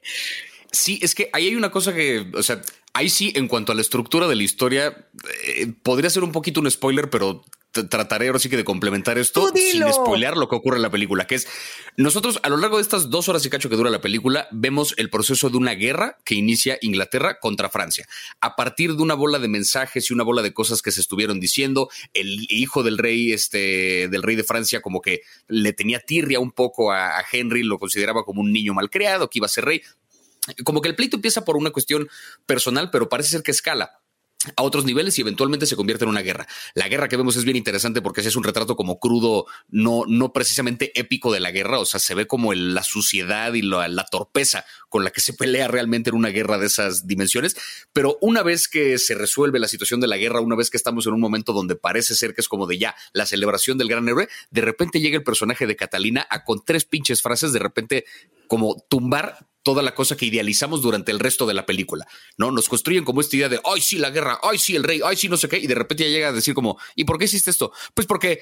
Sí, 0.72 1.00
es 1.02 1.16
que 1.16 1.30
ahí 1.34 1.48
hay 1.48 1.56
una 1.56 1.70
cosa 1.70 1.94
que, 1.94 2.32
o 2.34 2.44
sea, 2.44 2.62
ahí 2.94 3.10
sí, 3.10 3.34
en 3.36 3.48
cuanto 3.48 3.72
a 3.72 3.76
la 3.76 3.82
estructura 3.82 4.28
de 4.28 4.36
la 4.36 4.44
historia, 4.44 5.08
eh, 5.46 5.74
podría 5.84 6.10
ser 6.10 6.24
un 6.24 6.32
poquito 6.32 6.62
un 6.62 6.72
spoiler, 6.72 7.10
pero 7.10 7.44
trataré 7.72 8.28
ahora 8.28 8.40
sí 8.40 8.50
que 8.50 8.58
de 8.58 8.66
complementar 8.66 9.18
esto 9.18 9.50
sin 9.56 9.84
spoilear 9.94 10.36
lo 10.36 10.50
que 10.50 10.56
ocurre 10.56 10.76
en 10.76 10.82
la 10.82 10.90
película, 10.90 11.26
que 11.26 11.36
es 11.36 11.48
nosotros 11.96 12.40
a 12.44 12.50
lo 12.50 12.58
largo 12.58 12.78
de 12.78 12.82
estas 12.82 13.10
dos 13.10 13.30
horas 13.30 13.46
y 13.46 13.50
cacho 13.50 13.70
que 13.70 13.76
dura 13.76 13.90
la 13.90 14.02
película, 14.02 14.48
vemos 14.52 14.94
el 14.98 15.10
proceso 15.10 15.50
de 15.50 15.58
una 15.58 15.74
guerra 15.74 16.18
que 16.26 16.36
inicia 16.36 16.78
Inglaterra 16.82 17.40
contra 17.40 17.70
Francia. 17.70 18.08
A 18.42 18.56
partir 18.56 18.96
de 18.96 19.04
una 19.04 19.14
bola 19.14 19.40
de 19.40 19.48
mensajes 19.48 20.10
y 20.10 20.14
una 20.14 20.24
bola 20.24 20.42
de 20.42 20.54
cosas 20.54 20.82
que 20.82 20.92
se 20.92 21.02
estuvieron 21.02 21.40
diciendo, 21.40 21.90
el 22.14 22.46
hijo 22.50 22.84
del 22.84 22.98
rey, 22.98 23.32
este, 23.32 24.10
del 24.10 24.24
rey 24.24 24.36
de 24.36 24.44
Francia, 24.44 24.82
como 24.82 25.02
que 25.02 25.22
le 25.48 25.74
tenía 25.74 26.00
tirria 26.00 26.40
un 26.40 26.52
poco 26.52 26.92
a, 26.92 27.20
a 27.20 27.26
Henry, 27.32 27.64
lo 27.64 27.80
consideraba 27.80 28.24
como 28.26 28.42
un 28.42 28.52
niño 28.52 28.74
malcriado, 28.74 29.30
que 29.30 29.40
iba 29.40 29.46
a 29.46 29.50
ser 29.50 29.66
rey. 29.66 29.82
Como 30.64 30.82
que 30.82 30.90
el 30.90 30.96
pleito 30.96 31.18
empieza 31.18 31.46
por 31.46 31.58
una 31.58 31.72
cuestión 31.72 32.10
personal, 32.46 32.90
pero 32.92 33.10
parece 33.10 33.30
ser 33.30 33.44
que 33.44 33.52
escala 33.52 34.02
a 34.56 34.64
otros 34.64 34.86
niveles 34.86 35.18
y 35.18 35.22
eventualmente 35.22 35.66
se 35.66 35.76
convierte 35.76 36.06
en 36.06 36.10
una 36.10 36.22
guerra. 36.22 36.48
La 36.74 36.88
guerra 36.88 37.08
que 37.08 37.18
vemos 37.18 37.36
es 37.36 37.44
bien 37.44 37.58
interesante 37.58 38.02
porque 38.02 38.22
es 38.22 38.36
un 38.36 38.44
retrato 38.44 38.76
como 38.76 39.00
crudo, 39.00 39.46
no, 39.70 40.04
no 40.08 40.34
precisamente 40.34 40.92
épico 41.00 41.32
de 41.32 41.40
la 41.40 41.52
guerra, 41.52 41.80
o 41.80 41.86
sea, 41.86 42.00
se 42.00 42.16
ve 42.16 42.28
como 42.28 42.54
la 42.54 42.84
suciedad 42.84 43.54
y 43.54 43.62
la, 43.62 43.88
la, 43.88 44.06
torpeza 44.06 44.66
con 44.90 45.04
la 45.04 45.12
que 45.12 45.22
se 45.22 45.34
pelea 45.34 45.68
realmente 45.68 46.10
en 46.10 46.16
una 46.16 46.30
guerra 46.30 46.58
de 46.58 46.68
esas 46.68 47.08
dimensiones, 47.08 47.56
pero 47.94 48.18
una 48.22 48.44
vez 48.44 48.68
que 48.68 48.98
se 48.98 49.16
resuelve 49.16 49.60
la 49.60 49.68
situación 49.68 50.02
de 50.02 50.08
la 50.08 50.18
guerra, 50.18 50.42
una 50.42 50.56
vez 50.56 50.70
que 50.70 50.78
estamos 50.78 51.06
en 51.08 51.14
un 51.14 51.22
momento 51.22 51.54
donde 51.54 51.76
parece 51.76 52.16
ser 52.16 52.34
que 52.34 52.42
es 52.42 52.48
como 52.48 52.68
de 52.68 52.78
ya 52.78 52.96
la 53.14 53.26
celebración 53.26 53.78
del 53.78 53.90
gran 53.90 54.08
héroe, 54.08 54.28
de 54.50 54.62
repente 54.62 55.00
llega 55.00 55.18
el 55.18 55.24
personaje 55.24 55.68
de 55.68 55.76
Catalina 55.76 56.26
a 56.30 56.44
con 56.44 56.64
tres 56.66 56.86
pinches 56.86 57.22
frases 57.22 57.54
de 57.54 57.60
repente 57.60 58.06
como 58.48 58.76
tumbar 58.90 59.51
toda 59.64 59.84
la 59.84 59.94
cosa 59.94 60.18
que 60.18 60.26
idealizamos 60.26 60.82
durante 60.82 61.12
el 61.12 61.20
resto 61.20 61.46
de 61.46 61.54
la 61.54 61.66
película, 61.66 62.08
¿no? 62.38 62.52
Nos 62.52 62.70
construyen 62.70 63.04
como 63.04 63.22
esta 63.22 63.36
idea 63.36 63.50
de, 63.50 63.60
ay, 63.64 63.82
sí, 63.82 63.98
la 63.98 64.10
guerra, 64.10 64.40
ay, 64.44 64.58
sí, 64.58 64.76
el 64.76 64.84
rey, 64.84 65.02
ay, 65.04 65.16
sí, 65.16 65.30
no 65.30 65.38
sé 65.38 65.48
qué, 65.48 65.58
y 65.58 65.68
de 65.68 65.76
repente 65.76 66.04
ya 66.04 66.10
llega 66.10 66.30
a 66.30 66.34
decir 66.34 66.54
como, 66.54 66.78
¿y 66.96 67.06
por 67.06 67.18
qué 67.18 67.26
hiciste 67.26 67.52
esto? 67.52 67.72
Pues 67.94 68.08
porque 68.08 68.42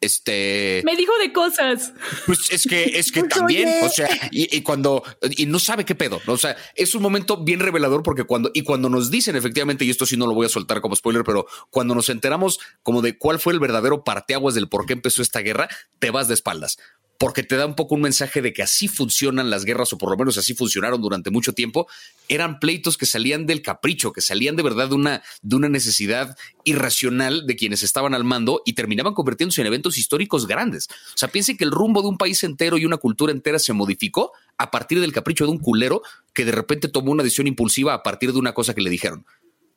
este 0.00 0.82
me 0.84 0.96
dijo 0.96 1.12
de 1.18 1.32
cosas. 1.32 1.92
Pues 2.26 2.50
es 2.50 2.64
que 2.64 2.98
es 2.98 3.10
que 3.10 3.22
también, 3.28 3.70
o 3.82 3.88
sea, 3.88 4.08
y, 4.30 4.60
cuando 4.62 5.02
y 5.30 5.46
no 5.46 5.58
sabe 5.58 5.84
qué 5.84 5.94
pedo, 5.94 6.20
o 6.26 6.36
sea, 6.36 6.56
es 6.74 6.94
un 6.94 7.02
momento 7.02 7.42
bien 7.42 7.60
revelador 7.60 8.02
porque 8.02 8.24
cuando 8.24 8.50
y 8.52 8.62
cuando 8.62 8.88
nos 8.88 9.10
dicen 9.10 9.36
efectivamente 9.36 9.84
y 9.84 9.90
esto 9.90 10.06
sí 10.06 10.16
no 10.16 10.26
lo 10.26 10.34
voy 10.34 10.46
a 10.46 10.50
soltar 10.50 10.80
como 10.80 10.96
spoiler, 10.96 11.24
pero 11.24 11.46
cuando 11.70 11.94
nos 11.94 12.08
enteramos 12.08 12.60
como 12.82 13.02
de 13.02 13.16
cuál 13.16 13.38
fue 13.38 13.52
el 13.52 13.60
verdadero 13.60 14.04
parteaguas 14.04 14.54
del 14.54 14.68
por 14.68 14.86
qué 14.86 14.92
empezó 14.92 15.22
esta 15.22 15.40
guerra, 15.40 15.68
te 15.98 16.10
vas 16.10 16.28
de 16.28 16.34
espaldas, 16.34 16.78
porque 17.24 17.42
te 17.42 17.56
da 17.56 17.64
un 17.64 17.74
poco 17.74 17.94
un 17.94 18.02
mensaje 18.02 18.42
de 18.42 18.52
que 18.52 18.62
así 18.62 18.86
funcionan 18.86 19.48
las 19.48 19.64
guerras, 19.64 19.90
o 19.94 19.96
por 19.96 20.10
lo 20.10 20.16
menos 20.18 20.36
así 20.36 20.52
funcionaron 20.52 21.00
durante 21.00 21.30
mucho 21.30 21.54
tiempo. 21.54 21.86
Eran 22.28 22.60
pleitos 22.60 22.98
que 22.98 23.06
salían 23.06 23.46
del 23.46 23.62
capricho, 23.62 24.12
que 24.12 24.20
salían 24.20 24.56
de 24.56 24.62
verdad 24.62 24.90
de 24.90 24.94
una, 24.94 25.22
de 25.40 25.56
una 25.56 25.70
necesidad 25.70 26.36
irracional 26.64 27.46
de 27.46 27.56
quienes 27.56 27.82
estaban 27.82 28.12
al 28.12 28.24
mando 28.24 28.60
y 28.66 28.74
terminaban 28.74 29.14
convirtiéndose 29.14 29.62
en 29.62 29.68
eventos 29.68 29.96
históricos 29.96 30.46
grandes. 30.46 30.88
O 30.90 31.16
sea, 31.16 31.30
piensen 31.30 31.56
que 31.56 31.64
el 31.64 31.70
rumbo 31.70 32.02
de 32.02 32.08
un 32.08 32.18
país 32.18 32.44
entero 32.44 32.76
y 32.76 32.84
una 32.84 32.98
cultura 32.98 33.32
entera 33.32 33.58
se 33.58 33.72
modificó 33.72 34.32
a 34.58 34.70
partir 34.70 35.00
del 35.00 35.14
capricho 35.14 35.46
de 35.46 35.52
un 35.52 35.60
culero 35.60 36.02
que 36.34 36.44
de 36.44 36.52
repente 36.52 36.88
tomó 36.88 37.10
una 37.10 37.22
decisión 37.22 37.46
impulsiva 37.46 37.94
a 37.94 38.02
partir 38.02 38.34
de 38.34 38.38
una 38.38 38.52
cosa 38.52 38.74
que 38.74 38.82
le 38.82 38.90
dijeron. 38.90 39.24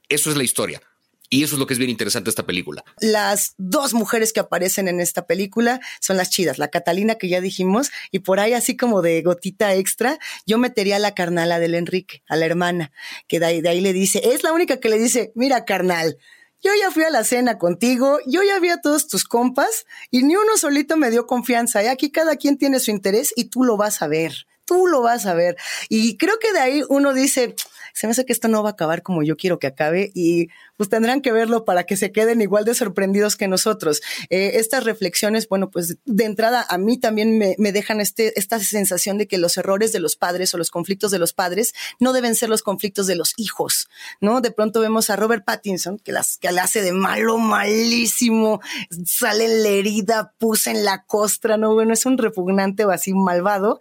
Eso 0.10 0.30
es 0.30 0.36
la 0.36 0.44
historia. 0.44 0.82
Y 1.30 1.44
eso 1.44 1.56
es 1.56 1.60
lo 1.60 1.68
que 1.68 1.74
es 1.74 1.80
bien 1.80 1.90
interesante 1.90 2.30
esta 2.30 2.46
película. 2.46 2.84
Las 3.02 3.54
dos 3.58 3.94
mujeres 3.94 4.32
que 4.32 4.40
aparecen 4.40 4.88
en 4.88 5.02
esta 5.02 5.28
película 5.28 5.82
son 6.00 6.18
las 6.18 6.30
chidas, 6.30 6.58
la 6.58 6.70
Catalina 6.70 7.16
que 7.16 7.28
ya 7.28 7.42
dijimos, 7.42 7.92
y 8.12 8.20
por 8.20 8.40
ahí 8.40 8.54
así 8.54 8.78
como 8.78 9.02
de 9.02 9.22
gotita 9.22 9.74
extra, 9.74 10.20
yo 10.46 10.58
metería 10.58 10.96
a 10.96 11.00
la 11.00 11.14
carnala 11.14 11.60
del 11.60 11.76
Enrique, 11.76 12.24
a 12.30 12.38
la 12.38 12.46
hermana, 12.46 12.92
que 13.28 13.40
de 13.40 13.46
ahí, 13.46 13.62
de 13.62 13.70
ahí 13.70 13.82
le 13.82 13.94
dice, 13.94 14.22
es 14.24 14.44
la 14.44 14.54
única 14.54 14.80
que 14.80 14.90
le 14.90 14.98
dice, 14.98 15.32
mira 15.36 15.66
carnal, 15.66 16.18
yo 16.62 16.72
ya 16.80 16.92
fui 16.92 17.04
a 17.04 17.10
la 17.10 17.24
cena 17.24 17.58
contigo, 17.58 18.20
yo 18.26 18.42
ya 18.44 18.60
vi 18.60 18.70
a 18.70 18.82
todos 18.82 19.08
tus 19.08 19.26
compas 19.26 19.86
y 20.10 20.24
ni 20.24 20.36
uno 20.36 20.58
solito 20.58 20.98
me 20.98 21.12
dio 21.12 21.28
confianza. 21.28 21.84
Y 21.84 21.88
aquí 21.88 22.10
cada 22.12 22.36
quien 22.36 22.58
tiene 22.58 22.80
su 22.80 22.92
interés 22.92 23.34
y 23.36 23.46
tú 23.46 23.64
lo 23.64 23.78
vas 23.78 24.02
a 24.02 24.08
ver, 24.08 24.48
tú 24.66 24.88
lo 24.88 25.02
vas 25.02 25.26
a 25.28 25.34
ver. 25.34 25.56
Y 25.88 26.18
creo 26.18 26.40
que 26.40 26.52
de 26.54 26.60
ahí 26.60 26.84
uno 26.90 27.14
dice, 27.14 27.56
se 27.98 28.06
me 28.06 28.12
hace 28.12 28.26
que 28.26 28.34
esto 28.34 28.48
no 28.48 28.62
va 28.62 28.70
a 28.70 28.72
acabar 28.74 29.02
como 29.02 29.24
yo 29.24 29.38
quiero 29.38 29.58
que 29.58 29.66
acabe 29.66 30.12
y 30.14 30.50
pues 30.76 30.88
tendrán 30.88 31.22
que 31.22 31.32
verlo 31.32 31.66
para 31.66 31.84
que 31.86 31.98
se 31.98 32.12
queden 32.12 32.42
igual 32.42 32.64
de 32.64 32.76
sorprendidos 32.76 33.36
que 33.36 33.48
nosotros. 33.48 34.02
Eh, 34.30 34.52
estas 34.56 34.84
reflexiones, 34.84 35.50
bueno, 35.50 35.72
pues 35.72 35.98
de 36.06 36.24
entrada 36.26 36.64
a 36.70 36.78
mí 36.78 37.00
también 37.00 37.40
me, 37.40 37.72
dejan 37.72 38.00
este, 38.00 38.40
esta 38.40 38.60
sensación 38.60 39.18
de 39.18 39.28
que 39.28 39.40
los 39.40 39.58
errores 39.58 39.94
de 39.94 40.00
los 40.00 40.16
padres 40.16 40.54
o 40.54 40.60
los 40.60 40.70
conflictos 40.70 41.10
de 41.10 41.18
los 41.18 41.34
padres 41.34 41.74
no 42.00 42.14
deben 42.14 42.36
ser 42.36 42.50
los 42.50 42.62
conflictos 42.62 43.08
de 43.08 43.16
los 43.16 43.34
hijos, 43.36 43.90
¿no? 44.22 44.42
De 44.42 44.52
pronto 44.52 44.80
vemos 44.80 45.10
a 45.10 45.16
Robert 45.16 45.44
Pattinson, 45.44 45.98
que, 45.98 46.12
las, 46.12 46.38
que 46.38 46.52
le 46.52 46.62
hace 46.62 46.84
de 46.84 46.92
malo, 46.92 47.40
malísimo, 47.40 48.62
sale 49.06 49.48
la 49.48 49.70
herida, 49.70 50.34
puse 50.38 50.70
en 50.70 50.86
la 50.86 51.04
costra, 51.04 51.58
¿no? 51.58 51.74
Bueno, 51.74 51.94
es 51.94 52.06
un 52.06 52.20
repugnante 52.20 52.86
o 52.86 52.92
así 52.92 53.16
malvado 53.16 53.80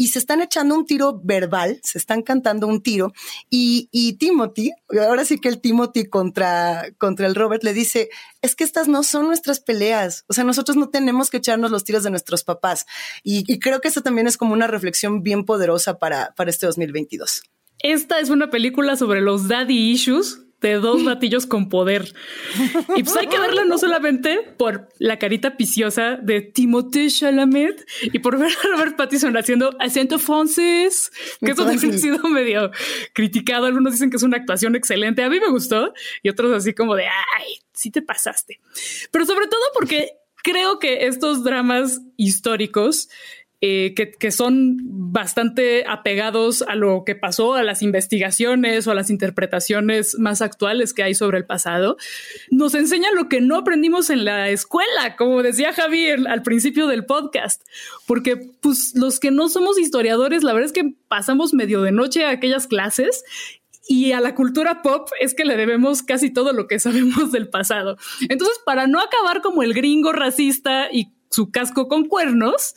y 0.00 0.08
se 0.08 0.20
están 0.20 0.40
echando 0.40 0.76
un 0.76 0.86
tiro 0.86 1.20
verbal, 1.22 1.80
se 1.82 1.98
están 1.98 2.22
cantando 2.22 2.68
un 2.68 2.82
tiro 2.82 3.12
y, 3.50 3.88
y 3.90 4.14
Timothy, 4.14 4.70
ahora 5.04 5.24
sí 5.24 5.38
que 5.38 5.48
el 5.48 5.60
Timothy 5.60 6.08
contra, 6.08 6.84
contra 6.98 7.26
el 7.26 7.34
Robert 7.34 7.64
le 7.64 7.74
dice, 7.74 8.08
es 8.40 8.54
que 8.54 8.62
estas 8.62 8.86
no 8.86 9.02
son 9.02 9.26
nuestras 9.26 9.58
peleas, 9.58 10.24
o 10.28 10.32
sea, 10.32 10.44
nosotros 10.44 10.76
no 10.76 10.88
tenemos 10.88 11.30
que 11.30 11.38
echarnos 11.38 11.72
los 11.72 11.82
tiros 11.82 12.04
de 12.04 12.10
nuestros 12.10 12.44
papás 12.44 12.86
y, 13.22 13.58
creo 13.58 13.80
que 13.80 13.88
eso 13.88 14.02
también 14.02 14.28
es 14.28 14.36
como 14.36 14.52
una 14.52 14.68
reflexión 14.68 15.24
bien 15.24 15.44
poderosa 15.44 15.98
para, 15.98 16.32
para 16.36 16.50
este 16.50 16.66
2022. 16.66 17.42
Esta 17.80 18.20
es 18.20 18.30
una 18.30 18.50
película 18.50 18.94
sobre 18.94 19.20
los 19.20 19.48
daddy 19.48 19.90
issues 19.90 20.47
de 20.60 20.74
dos 20.74 21.04
batillos 21.04 21.46
con 21.46 21.68
poder. 21.68 22.12
Y 22.96 23.02
pues 23.02 23.16
hay 23.16 23.26
que 23.28 23.38
verla 23.38 23.64
no 23.64 23.78
solamente 23.78 24.40
por 24.56 24.88
la 24.98 25.18
carita 25.18 25.56
piciosa 25.56 26.16
de 26.16 26.40
Timothée 26.40 27.08
Chalamet 27.10 27.86
y 28.02 28.18
por 28.18 28.38
ver 28.38 28.50
a 28.50 28.76
Robert 28.76 28.96
Pattinson 28.96 29.36
haciendo 29.36 29.70
acento 29.78 30.18
francés, 30.18 31.12
que 31.40 31.52
eso 31.52 31.64
también 31.64 31.94
ha 31.94 31.98
sido 31.98 32.28
medio 32.28 32.70
criticado. 33.12 33.66
Algunos 33.66 33.92
dicen 33.92 34.10
que 34.10 34.16
es 34.16 34.22
una 34.22 34.36
actuación 34.36 34.74
excelente. 34.74 35.22
A 35.22 35.30
mí 35.30 35.38
me 35.40 35.48
gustó 35.48 35.92
y 36.22 36.28
otros 36.28 36.52
así 36.52 36.74
como 36.74 36.96
de, 36.96 37.06
ay, 37.06 37.58
sí 37.72 37.90
te 37.90 38.02
pasaste. 38.02 38.60
Pero 39.12 39.26
sobre 39.26 39.46
todo 39.46 39.62
porque 39.74 40.10
creo 40.42 40.78
que 40.78 41.06
estos 41.06 41.44
dramas 41.44 42.00
históricos 42.16 43.08
eh, 43.60 43.92
que, 43.94 44.30
son 44.30 44.76
bastante 45.10 45.84
apegados 45.88 46.62
a 46.62 46.76
lo 46.76 47.02
que 47.04 47.16
pasó, 47.16 47.54
a 47.54 47.64
las 47.64 47.82
investigaciones 47.82 48.86
o 48.86 48.92
a 48.92 48.94
las 48.94 49.10
interpretaciones 49.10 50.16
más 50.16 50.42
actuales 50.42 50.94
que 50.94 51.02
hay 51.02 51.14
sobre 51.14 51.38
el 51.38 51.44
pasado, 51.44 51.96
nos 52.52 52.76
enseña 52.76 53.10
lo 53.16 53.28
que 53.28 53.40
no 53.40 53.56
aprendimos 53.56 54.10
en 54.10 54.24
la 54.24 54.48
escuela, 54.48 55.16
como 55.16 55.42
decía 55.42 55.72
Javier 55.72 56.28
al 56.28 56.42
principio 56.42 56.86
del 56.86 57.04
podcast, 57.04 57.62
porque 58.06 58.36
pues 58.60 58.92
los 58.94 59.18
que 59.18 59.32
no 59.32 59.48
somos 59.48 59.76
historiadores, 59.76 60.44
la 60.44 60.52
verdad 60.52 60.66
es 60.66 60.72
que 60.72 60.94
pasamos 61.08 61.52
medio 61.52 61.82
de 61.82 61.90
noche 61.90 62.24
a 62.24 62.30
aquellas 62.30 62.68
clases 62.68 63.24
y 63.88 64.12
a 64.12 64.20
la 64.20 64.36
cultura 64.36 64.82
pop 64.82 65.08
es 65.18 65.34
que 65.34 65.44
le 65.44 65.56
debemos 65.56 66.02
casi 66.02 66.30
todo 66.30 66.52
lo 66.52 66.68
que 66.68 66.78
sabemos 66.78 67.32
del 67.32 67.48
pasado. 67.48 67.96
Entonces, 68.28 68.60
para 68.64 68.86
no 68.86 69.00
acabar 69.00 69.40
como 69.40 69.64
el 69.64 69.74
gringo 69.74 70.12
racista 70.12 70.88
y 70.92 71.08
su 71.30 71.50
casco 71.50 71.88
con 71.88 72.06
cuernos, 72.06 72.74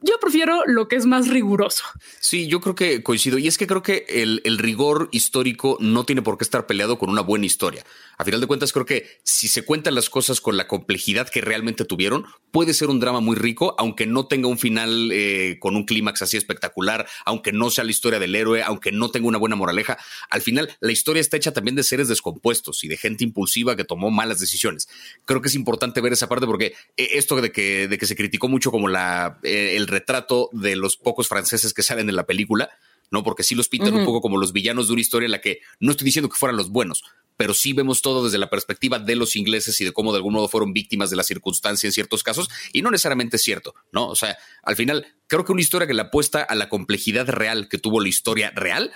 yo 0.00 0.14
prefiero 0.20 0.62
lo 0.66 0.86
que 0.86 0.96
es 0.96 1.06
más 1.06 1.28
riguroso. 1.28 1.84
Sí, 2.20 2.46
yo 2.46 2.60
creo 2.60 2.74
que 2.74 3.02
coincido. 3.02 3.38
Y 3.38 3.48
es 3.48 3.58
que 3.58 3.66
creo 3.66 3.82
que 3.82 4.06
el, 4.08 4.40
el, 4.44 4.58
rigor 4.58 5.08
histórico 5.12 5.76
no 5.80 6.04
tiene 6.04 6.22
por 6.22 6.38
qué 6.38 6.44
estar 6.44 6.66
peleado 6.66 6.98
con 6.98 7.10
una 7.10 7.22
buena 7.22 7.46
historia. 7.46 7.84
A 8.16 8.24
final 8.24 8.40
de 8.40 8.46
cuentas, 8.46 8.72
creo 8.72 8.86
que 8.86 9.20
si 9.24 9.48
se 9.48 9.64
cuentan 9.64 9.94
las 9.94 10.10
cosas 10.10 10.40
con 10.40 10.56
la 10.56 10.68
complejidad 10.68 11.28
que 11.28 11.40
realmente 11.40 11.84
tuvieron, 11.84 12.26
puede 12.50 12.74
ser 12.74 12.88
un 12.88 13.00
drama 13.00 13.20
muy 13.20 13.36
rico, 13.36 13.74
aunque 13.78 14.06
no 14.06 14.26
tenga 14.26 14.48
un 14.48 14.58
final 14.58 15.10
eh, 15.12 15.58
con 15.60 15.76
un 15.76 15.84
clímax 15.84 16.22
así 16.22 16.36
espectacular, 16.36 17.06
aunque 17.24 17.52
no 17.52 17.70
sea 17.70 17.84
la 17.84 17.90
historia 17.90 18.18
del 18.18 18.34
héroe, 18.34 18.62
aunque 18.62 18.92
no 18.92 19.10
tenga 19.10 19.28
una 19.28 19.38
buena 19.38 19.56
moraleja. 19.56 19.98
Al 20.30 20.42
final, 20.42 20.76
la 20.80 20.92
historia 20.92 21.20
está 21.20 21.36
hecha 21.36 21.52
también 21.52 21.74
de 21.74 21.82
seres 21.82 22.08
descompuestos 22.08 22.84
y 22.84 22.88
de 22.88 22.96
gente 22.96 23.24
impulsiva 23.24 23.74
que 23.74 23.84
tomó 23.84 24.10
malas 24.10 24.38
decisiones. 24.38 24.88
Creo 25.24 25.42
que 25.42 25.48
es 25.48 25.54
importante 25.54 26.00
ver 26.00 26.12
esa 26.12 26.28
parte 26.28 26.46
porque 26.46 26.74
eh, 26.96 27.08
esto 27.14 27.40
de 27.40 27.50
que, 27.50 27.88
de 27.88 27.98
que 27.98 28.06
se 28.06 28.16
criticó 28.16 28.48
mucho 28.48 28.70
como 28.70 28.88
la, 28.88 29.38
eh, 29.42 29.74
el 29.76 29.87
retrato 29.88 30.48
de 30.52 30.76
los 30.76 30.96
pocos 30.96 31.26
franceses 31.26 31.74
que 31.74 31.82
salen 31.82 32.08
en 32.08 32.16
la 32.16 32.26
película, 32.26 32.70
¿no? 33.10 33.24
Porque 33.24 33.42
sí 33.42 33.54
los 33.54 33.68
pintan 33.68 33.94
un 33.94 34.04
poco 34.04 34.20
como 34.20 34.38
los 34.38 34.52
villanos 34.52 34.86
de 34.86 34.92
una 34.92 35.00
historia 35.00 35.26
en 35.26 35.32
la 35.32 35.40
que 35.40 35.60
no 35.80 35.90
estoy 35.90 36.04
diciendo 36.04 36.28
que 36.28 36.36
fueran 36.36 36.56
los 36.56 36.70
buenos, 36.70 37.02
pero 37.38 37.54
sí 37.54 37.72
vemos 37.72 38.02
todo 38.02 38.24
desde 38.24 38.36
la 38.36 38.50
perspectiva 38.50 38.98
de 38.98 39.14
los 39.14 39.36
ingleses 39.36 39.80
y 39.80 39.84
de 39.84 39.92
cómo 39.92 40.12
de 40.12 40.18
algún 40.18 40.34
modo 40.34 40.48
fueron 40.48 40.72
víctimas 40.72 41.08
de 41.08 41.16
la 41.16 41.22
circunstancia 41.22 41.86
en 41.86 41.92
ciertos 41.92 42.22
casos, 42.22 42.48
y 42.72 42.82
no 42.82 42.90
necesariamente 42.90 43.36
es 43.36 43.42
cierto, 43.42 43.74
¿no? 43.92 44.08
O 44.08 44.16
sea, 44.16 44.36
al 44.62 44.76
final, 44.76 45.06
creo 45.26 45.44
que 45.44 45.52
una 45.52 45.60
historia 45.60 45.86
que 45.86 45.94
le 45.94 46.02
apuesta 46.02 46.42
a 46.42 46.54
la 46.54 46.68
complejidad 46.68 47.28
real 47.28 47.68
que 47.68 47.78
tuvo 47.78 48.00
la 48.00 48.08
historia 48.08 48.50
real, 48.54 48.92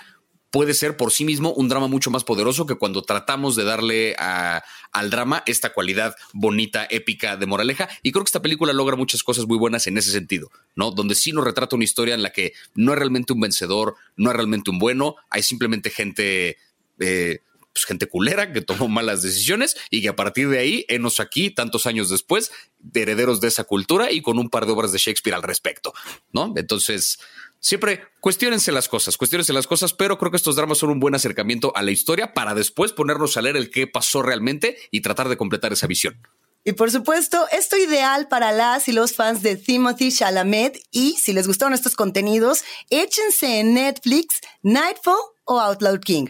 puede 0.53 0.75
ser 0.75 0.95
por 0.97 1.11
sí 1.11 1.25
mismo 1.25 1.51
un 1.51 1.67
drama 1.67 1.87
mucho 1.87 2.11
más 2.11 2.23
poderoso 2.23 2.67
que 2.67 2.75
cuando 2.75 3.01
tratamos 3.01 3.55
de 3.55 3.63
darle 3.63 4.15
al 4.19 5.09
drama 5.09 5.41
esta 5.47 5.73
cualidad 5.73 6.15
bonita, 6.31 6.85
épica 6.91 7.37
de 7.37 7.47
moraleja. 7.47 7.89
Y 8.03 8.11
creo 8.11 8.23
que 8.23 8.27
esta 8.29 8.43
película 8.43 8.71
logra 8.71 8.95
muchas 8.95 9.23
cosas 9.23 9.47
muy 9.47 9.57
buenas 9.57 9.87
en 9.87 9.97
ese 9.97 10.11
sentido, 10.11 10.51
¿no? 10.75 10.91
Donde 10.91 11.15
sí 11.15 11.31
nos 11.31 11.43
retrata 11.43 11.75
una 11.75 11.85
historia 11.85 12.13
en 12.13 12.21
la 12.21 12.29
que 12.29 12.53
no 12.75 12.93
es 12.93 12.99
realmente 12.99 13.33
un 13.33 13.39
vencedor, 13.39 13.95
no 14.15 14.29
es 14.29 14.35
realmente 14.35 14.69
un 14.69 14.77
bueno, 14.77 15.15
hay 15.31 15.41
simplemente 15.41 15.89
gente... 15.89 16.57
Eh, 16.99 17.39
pues, 17.73 17.85
gente 17.85 18.05
culera 18.05 18.53
que 18.53 18.61
tomó 18.61 18.87
malas 18.87 19.23
decisiones 19.23 19.75
y 19.89 20.03
que 20.03 20.09
a 20.09 20.15
partir 20.15 20.47
de 20.49 20.59
ahí, 20.59 20.85
enos 20.89 21.19
aquí, 21.19 21.49
tantos 21.49 21.87
años 21.87 22.07
después, 22.07 22.51
de 22.77 23.01
herederos 23.01 23.41
de 23.41 23.47
esa 23.47 23.63
cultura 23.63 24.11
y 24.11 24.21
con 24.21 24.37
un 24.37 24.51
par 24.51 24.67
de 24.67 24.73
obras 24.73 24.91
de 24.91 24.99
Shakespeare 24.99 25.33
al 25.33 25.41
respecto, 25.41 25.91
¿no? 26.31 26.53
Entonces, 26.55 27.17
siempre 27.63 28.03
cuestionense 28.19 28.71
las 28.71 28.87
cosas, 28.87 29.17
cuestionense 29.17 29.53
las 29.53 29.65
cosas, 29.65 29.93
pero 29.93 30.19
creo 30.19 30.29
que 30.29 30.37
estos 30.37 30.55
dramas 30.55 30.77
son 30.77 30.91
un 30.91 30.99
buen 30.99 31.15
acercamiento 31.15 31.75
a 31.75 31.81
la 31.81 31.91
historia 31.91 32.33
para 32.33 32.53
después 32.53 32.91
ponernos 32.91 33.37
a 33.37 33.41
leer 33.41 33.57
el 33.57 33.71
qué 33.71 33.87
pasó 33.87 34.21
realmente 34.21 34.77
y 34.91 35.01
tratar 35.01 35.29
de 35.29 35.37
completar 35.37 35.73
esa 35.73 35.87
visión. 35.87 36.21
Y 36.65 36.73
por 36.73 36.91
supuesto, 36.91 37.45
esto 37.51 37.77
ideal 37.77 38.27
para 38.27 38.51
las 38.51 38.87
y 38.87 38.93
los 38.93 39.13
fans 39.13 39.41
de 39.41 39.57
Timothy 39.57 40.11
Chalamet. 40.11 40.79
Y 40.91 41.17
si 41.17 41.33
les 41.33 41.47
gustaron 41.47 41.73
estos 41.73 41.95
contenidos, 41.95 42.63
échense 42.89 43.59
en 43.59 43.73
Netflix 43.73 44.39
Nightfall 44.61 45.17
o 45.43 45.59
Outlaw 45.59 45.99
King. 45.99 46.27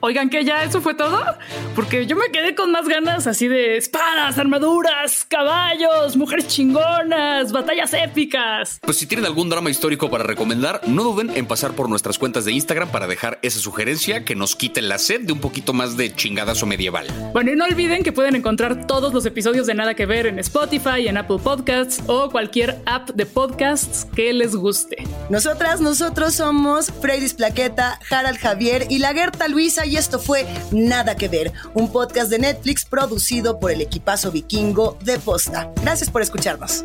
Oigan, 0.00 0.30
que 0.30 0.44
ya 0.44 0.62
eso 0.62 0.80
fue 0.80 0.94
todo, 0.94 1.20
porque 1.74 2.06
yo 2.06 2.14
me 2.14 2.30
quedé 2.30 2.54
con 2.54 2.70
más 2.70 2.86
ganas 2.86 3.26
así 3.26 3.48
de 3.48 3.76
espadas, 3.76 4.38
armaduras, 4.38 5.26
caballos, 5.28 6.16
mujeres 6.16 6.46
chingonas, 6.46 7.50
batallas 7.50 7.92
épicas. 7.94 8.78
Pues 8.80 8.96
si 8.96 9.06
tienen 9.06 9.26
algún 9.26 9.48
drama 9.48 9.70
histórico 9.70 10.08
para 10.08 10.22
recomendar, 10.22 10.80
no 10.86 11.02
duden 11.02 11.30
en 11.36 11.46
pasar 11.46 11.72
por 11.72 11.88
nuestras 11.88 12.16
cuentas 12.16 12.44
de 12.44 12.52
Instagram 12.52 12.90
para 12.90 13.08
dejar 13.08 13.40
esa 13.42 13.58
sugerencia 13.58 14.24
que 14.24 14.36
nos 14.36 14.54
quite 14.54 14.82
la 14.82 14.98
sed 14.98 15.22
de 15.22 15.32
un 15.32 15.40
poquito 15.40 15.72
más 15.72 15.96
de 15.96 16.14
chingadazo 16.14 16.64
medieval. 16.66 17.08
Bueno, 17.32 17.50
y 17.50 17.56
no 17.56 17.64
olviden 17.64 18.04
que 18.04 18.12
pueden 18.12 18.36
encontrar 18.36 18.86
todos 18.86 19.12
los 19.12 19.26
episodios 19.26 19.66
de 19.66 19.74
Nada 19.74 19.94
que 19.94 20.06
Ver 20.06 20.26
en 20.26 20.38
Spotify, 20.38 21.08
en 21.08 21.16
Apple 21.16 21.38
Podcasts 21.42 22.04
o 22.06 22.30
cualquier 22.30 22.80
app 22.86 23.10
de 23.10 23.26
podcasts 23.26 24.06
que 24.14 24.32
les 24.32 24.54
guste. 24.54 25.08
Nosotras, 25.28 25.80
nosotros 25.80 26.34
somos 26.34 26.92
Freydis 27.00 27.34
Plaqueta, 27.34 27.98
Harald 28.10 28.38
Javier 28.38 28.86
y 28.88 28.98
la 28.98 29.12
Gerta 29.12 29.48
Luisa 29.48 29.87
y 29.88 29.96
esto 29.96 30.18
fue 30.18 30.46
Nada 30.70 31.16
que 31.16 31.28
ver, 31.28 31.52
un 31.74 31.90
podcast 31.90 32.30
de 32.30 32.38
Netflix 32.38 32.84
producido 32.84 33.58
por 33.58 33.70
el 33.70 33.80
equipazo 33.80 34.30
vikingo 34.30 34.96
de 35.02 35.18
Posta. 35.18 35.72
Gracias 35.82 36.10
por 36.10 36.22
escucharnos. 36.22 36.84